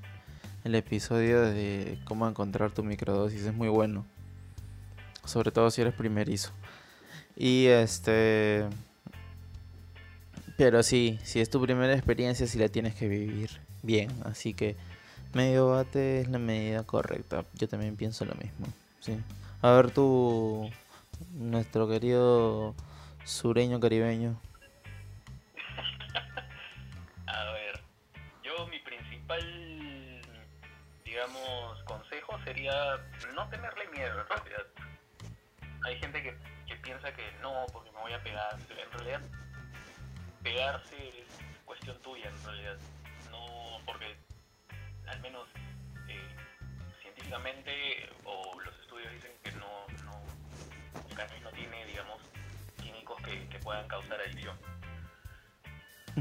el 0.64 0.76
episodio 0.76 1.42
de 1.42 2.00
cómo 2.06 2.28
encontrar 2.28 2.72
tu 2.72 2.84
microdosis. 2.84 3.46
Es 3.46 3.54
muy 3.54 3.70
bueno. 3.70 4.06
Sobre 5.26 5.52
todo 5.52 5.72
si 5.72 5.82
eres 5.82 5.94
primerizo. 5.94 6.52
Y 7.36 7.66
este... 7.66 8.68
Pero 10.58 10.84
sí, 10.84 11.20
si 11.24 11.40
es 11.40 11.50
tu 11.50 11.60
primera 11.62 11.94
experiencia, 11.94 12.46
si 12.46 12.60
la 12.60 12.70
tienes 12.70 12.94
que 12.94 13.08
vivir 13.08 13.50
bien. 13.82 14.12
Así 14.24 14.54
que 14.54 14.76
medio 15.34 15.70
bate 15.70 16.22
es 16.22 16.30
la 16.30 16.40
medida 16.40 16.84
correcta. 16.84 17.44
Yo 17.54 17.68
también 17.68 17.96
pienso 17.96 18.26
lo 18.26 18.36
mismo. 18.36 18.68
Sí. 19.00 19.18
A 19.62 19.72
ver 19.72 19.92
tú, 19.92 20.70
nuestro 21.34 21.88
querido 21.88 22.74
sureño 23.26 23.80
caribeño. 23.80 24.40
sería 32.44 32.98
no 33.36 33.48
tenerle 33.50 33.88
miedo 33.90 34.22
en 34.22 34.28
realidad. 34.28 34.66
Hay 35.86 36.00
gente 36.00 36.22
que, 36.22 36.36
que 36.68 36.76
piensa 36.78 37.14
que 37.14 37.24
no, 37.42 37.66
porque 37.72 37.92
me 37.92 38.00
voy 38.00 38.14
a 38.14 38.24
pegar. 38.24 38.58
En 38.70 39.00
realidad, 39.00 39.22
pegarse 40.44 41.10
es 41.10 41.40
cuestión 41.66 42.00
tuya, 42.02 42.30
en 42.30 42.44
realidad. 42.44 42.78
No, 43.30 43.80
porque 43.86 44.18
al 45.12 45.22
menos 45.22 45.48
eh, 46.08 46.36
científicamente 47.02 48.10
o 48.24 48.60
los 48.62 48.74
estudios 48.80 49.12
dicen 49.14 49.32
que 49.44 49.52
no, 49.54 49.88
no 50.06 50.22
el 51.10 51.16
cannabis 51.16 51.44
no 51.44 51.52
tiene, 51.52 51.86
digamos, 51.86 52.22
químicos 52.82 53.22
que, 53.24 53.48
que 53.50 53.60
puedan 53.60 53.88
causar 53.88 54.20
adicción. 54.20 54.58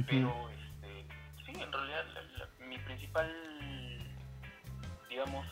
Pero, 0.07 0.51
este, 0.51 1.07
sí, 1.45 1.61
en 1.61 1.73
realidad 1.73 2.05
mi 2.61 2.79
principal, 2.79 3.29
digamos, 5.09 5.47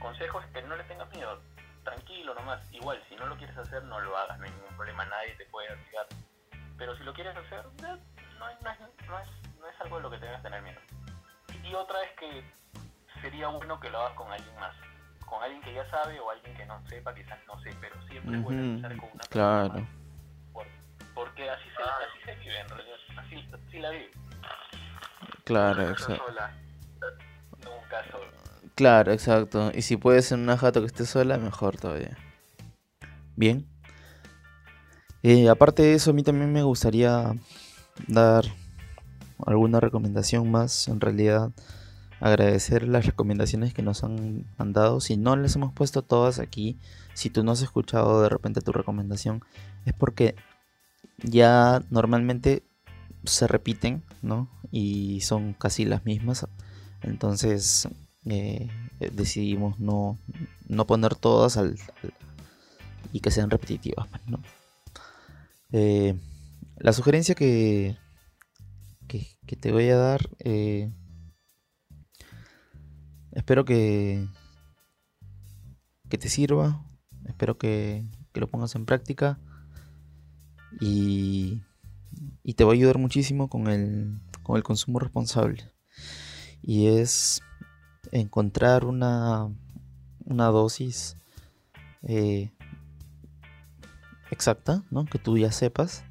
consejo 0.00 0.40
es 0.40 0.46
que 0.48 0.62
no 0.62 0.76
le 0.76 0.84
tengas 0.84 1.08
miedo. 1.14 1.40
Tranquilo 1.84 2.34
nomás. 2.34 2.60
Igual, 2.72 3.00
si 3.08 3.14
no 3.16 3.26
lo 3.26 3.36
quieres 3.36 3.56
hacer, 3.56 3.82
no 3.84 4.00
lo 4.00 4.16
hagas. 4.16 4.38
No 4.38 4.44
hay 4.44 4.50
ningún 4.50 4.76
problema. 4.76 5.04
Nadie 5.04 5.34
te 5.36 5.46
puede 5.46 5.72
obligar. 5.72 6.06
Pero 6.76 6.96
si 6.96 7.04
lo 7.04 7.12
quieres 7.14 7.36
hacer, 7.36 7.64
no, 7.80 7.94
es, 7.94 8.02
no, 8.38 9.68
es, 9.68 9.80
algo 9.80 9.96
de 9.96 10.02
lo 10.02 10.10
que 10.10 10.18
tengas 10.18 10.38
que 10.38 10.42
tener 10.42 10.62
miedo. 10.62 10.80
Y 11.70 11.74
otra 11.74 11.96
es 12.02 12.10
que 12.18 12.42
sería 13.22 13.48
bueno 13.48 13.78
que 13.78 13.90
lo 13.90 14.00
hagas 14.00 14.14
con 14.16 14.30
alguien 14.32 14.54
más. 14.56 14.74
Con 15.26 15.42
alguien 15.42 15.62
que 15.62 15.72
ya 15.74 15.88
sabe 15.90 16.18
o 16.18 16.30
alguien 16.30 16.56
que 16.56 16.66
no 16.66 16.82
sepa, 16.88 17.14
quizás 17.14 17.38
no 17.46 17.60
sé. 17.62 17.70
Pero 17.80 17.94
siempre 18.08 18.36
es 18.36 18.42
bueno 18.42 18.62
empezar 18.62 18.96
con 18.96 19.08
una 19.12 19.18
persona 19.24 19.28
Claro. 19.30 19.86
porque 21.14 21.48
así 21.50 21.64
se, 21.76 21.82
así 21.82 22.24
se 22.24 22.34
vive 22.36 22.58
en 22.60 22.68
realidad. 22.68 22.96
Así, 23.18 23.48
así 23.68 23.78
la 23.78 23.90
vive. 23.90 24.10
Claro, 25.44 25.90
exacto. 25.90 26.24
Nunca 27.58 28.10
solo. 28.10 28.30
Claro, 28.74 29.12
exacto. 29.12 29.70
Y 29.74 29.82
si 29.82 29.96
puedes 29.96 30.32
en 30.32 30.40
una 30.40 30.56
jato 30.56 30.80
que 30.80 30.86
esté 30.86 31.04
sola, 31.06 31.36
mejor 31.38 31.76
todavía. 31.76 32.16
Bien. 33.36 33.66
Eh, 35.22 35.48
aparte 35.50 35.82
de 35.82 35.94
eso, 35.94 36.10
a 36.10 36.14
mí 36.14 36.22
también 36.22 36.52
me 36.52 36.62
gustaría 36.62 37.32
dar 38.08 38.44
alguna 39.46 39.80
recomendación 39.80 40.50
más. 40.50 40.88
En 40.88 41.00
realidad, 41.00 41.52
agradecer 42.20 42.86
las 42.86 43.06
recomendaciones 43.06 43.74
que 43.74 43.82
nos 43.82 44.04
han 44.04 44.46
mandado. 44.58 45.00
Si 45.00 45.16
no 45.16 45.36
les 45.36 45.56
hemos 45.56 45.72
puesto 45.72 46.02
todas 46.02 46.38
aquí, 46.38 46.78
si 47.14 47.30
tú 47.30 47.42
no 47.42 47.52
has 47.52 47.62
escuchado 47.62 48.22
de 48.22 48.28
repente 48.28 48.60
tu 48.60 48.72
recomendación, 48.72 49.42
es 49.86 49.94
porque 49.94 50.36
ya 51.22 51.82
normalmente 51.90 52.62
se 53.24 53.46
repiten, 53.46 54.02
¿no? 54.22 54.48
Y 54.70 55.20
son 55.22 55.54
casi 55.54 55.84
las 55.84 56.04
mismas. 56.04 56.46
Entonces 57.02 57.88
eh, 58.26 58.68
decidimos 58.98 59.80
no, 59.80 60.18
no, 60.68 60.86
poner 60.86 61.14
todas 61.14 61.56
al, 61.56 61.76
y 63.12 63.20
que 63.20 63.30
sean 63.30 63.50
repetitivas, 63.50 64.06
pues. 64.08 64.22
Eh, 65.72 66.18
la 66.78 66.92
sugerencia 66.92 67.34
que, 69.10 69.56
te 69.56 69.72
voy 69.72 69.88
a 69.88 69.96
dar, 69.96 70.30
eh, 70.38 70.92
espero 73.32 73.64
que, 73.64 74.28
que 76.08 76.16
te 76.18 76.28
sirva, 76.28 76.84
espero 77.26 77.58
que, 77.58 78.04
que 78.32 78.40
lo 78.40 78.48
pongas 78.48 78.76
en 78.76 78.86
práctica 78.86 79.40
y, 80.80 81.62
y, 82.44 82.54
te 82.54 82.62
va 82.62 82.70
a 82.70 82.74
ayudar 82.74 82.98
muchísimo 82.98 83.48
con 83.48 83.66
el, 83.66 84.20
con 84.44 84.56
el 84.56 84.62
consumo 84.62 85.00
responsable. 85.00 85.64
Y 86.62 86.86
es 86.86 87.42
encontrar 88.12 88.84
una, 88.84 89.48
una 90.24 90.46
dosis 90.46 91.16
eh, 92.02 92.52
exacta, 94.30 94.84
¿no? 94.90 95.04
que 95.04 95.18
tú 95.18 95.36
ya 95.36 95.50
sepas 95.50 96.04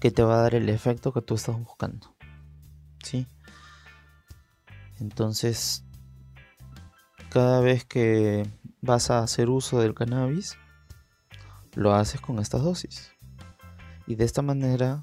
que 0.00 0.10
te 0.10 0.22
va 0.22 0.38
a 0.38 0.42
dar 0.42 0.54
el 0.54 0.68
efecto 0.68 1.12
que 1.12 1.22
tú 1.22 1.34
estás 1.34 1.56
buscando. 1.58 2.16
¿Sí? 3.04 3.26
Entonces, 4.98 5.84
cada 7.28 7.60
vez 7.60 7.84
que 7.84 8.50
vas 8.80 9.10
a 9.10 9.20
hacer 9.20 9.50
uso 9.50 9.78
del 9.78 9.94
cannabis, 9.94 10.56
lo 11.74 11.94
haces 11.94 12.20
con 12.20 12.38
estas 12.38 12.62
dosis. 12.62 13.12
Y 14.06 14.16
de 14.16 14.24
esta 14.24 14.42
manera 14.42 15.02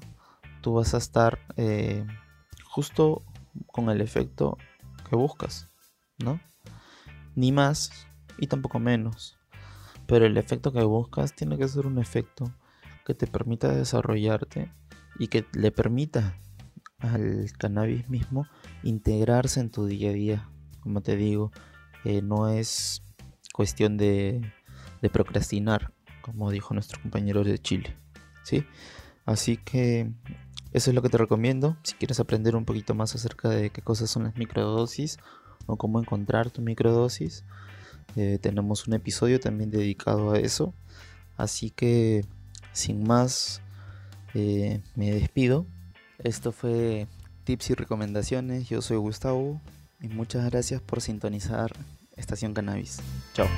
tú 0.60 0.74
vas 0.74 0.94
a 0.94 0.98
estar 0.98 1.38
eh, 1.56 2.04
justo 2.64 3.22
con 3.68 3.88
el 3.90 4.00
efecto 4.00 4.58
que 5.08 5.16
buscas, 5.16 5.68
¿no? 6.18 6.40
Ni 7.34 7.52
más 7.52 7.90
y 8.36 8.48
tampoco 8.48 8.78
menos. 8.78 9.38
Pero 10.06 10.26
el 10.26 10.36
efecto 10.36 10.72
que 10.72 10.82
buscas 10.82 11.34
tiene 11.34 11.56
que 11.56 11.68
ser 11.68 11.86
un 11.86 11.98
efecto 11.98 12.52
que 13.06 13.14
te 13.14 13.26
permita 13.26 13.68
desarrollarte 13.68 14.70
y 15.18 15.28
que 15.28 15.44
le 15.52 15.70
permita 15.70 16.38
al 17.00 17.50
cannabis 17.58 18.08
mismo 18.08 18.46
integrarse 18.82 19.60
en 19.60 19.70
tu 19.70 19.86
día 19.86 20.10
a 20.10 20.12
día. 20.12 20.48
Como 20.80 21.00
te 21.00 21.16
digo, 21.16 21.52
eh, 22.04 22.22
no 22.22 22.48
es 22.48 23.02
cuestión 23.52 23.96
de, 23.96 24.52
procrastinar, 25.12 25.92
como 26.22 26.50
dijo 26.50 26.74
nuestro 26.74 27.00
compañero 27.02 27.44
de 27.44 27.58
Chile. 27.58 27.96
¿sí? 28.42 28.64
Así 29.26 29.56
que 29.56 30.10
eso 30.72 30.90
es 30.90 30.94
lo 30.94 31.02
que 31.02 31.08
te 31.08 31.18
recomiendo. 31.18 31.76
Si 31.82 31.94
quieres 31.94 32.20
aprender 32.20 32.56
un 32.56 32.64
poquito 32.64 32.94
más 32.94 33.14
acerca 33.14 33.48
de 33.48 33.70
qué 33.70 33.82
cosas 33.82 34.10
son 34.10 34.24
las 34.24 34.36
microdosis 34.36 35.18
o 35.66 35.76
cómo 35.76 36.00
encontrar 36.00 36.50
tu 36.50 36.62
microdosis, 36.62 37.44
eh, 38.16 38.38
tenemos 38.40 38.86
un 38.86 38.94
episodio 38.94 39.40
también 39.40 39.70
dedicado 39.70 40.32
a 40.32 40.38
eso. 40.38 40.74
Así 41.36 41.70
que, 41.70 42.24
sin 42.72 43.04
más, 43.04 43.62
eh, 44.38 44.80
me 44.94 45.12
despido. 45.12 45.66
Esto 46.22 46.52
fue 46.52 47.06
Tips 47.44 47.70
y 47.70 47.74
Recomendaciones. 47.74 48.68
Yo 48.68 48.82
soy 48.82 48.96
Gustavo 48.96 49.60
y 50.00 50.08
muchas 50.08 50.44
gracias 50.50 50.80
por 50.80 51.00
sintonizar 51.00 51.72
Estación 52.16 52.54
Cannabis. 52.54 52.98
Chao. 53.34 53.48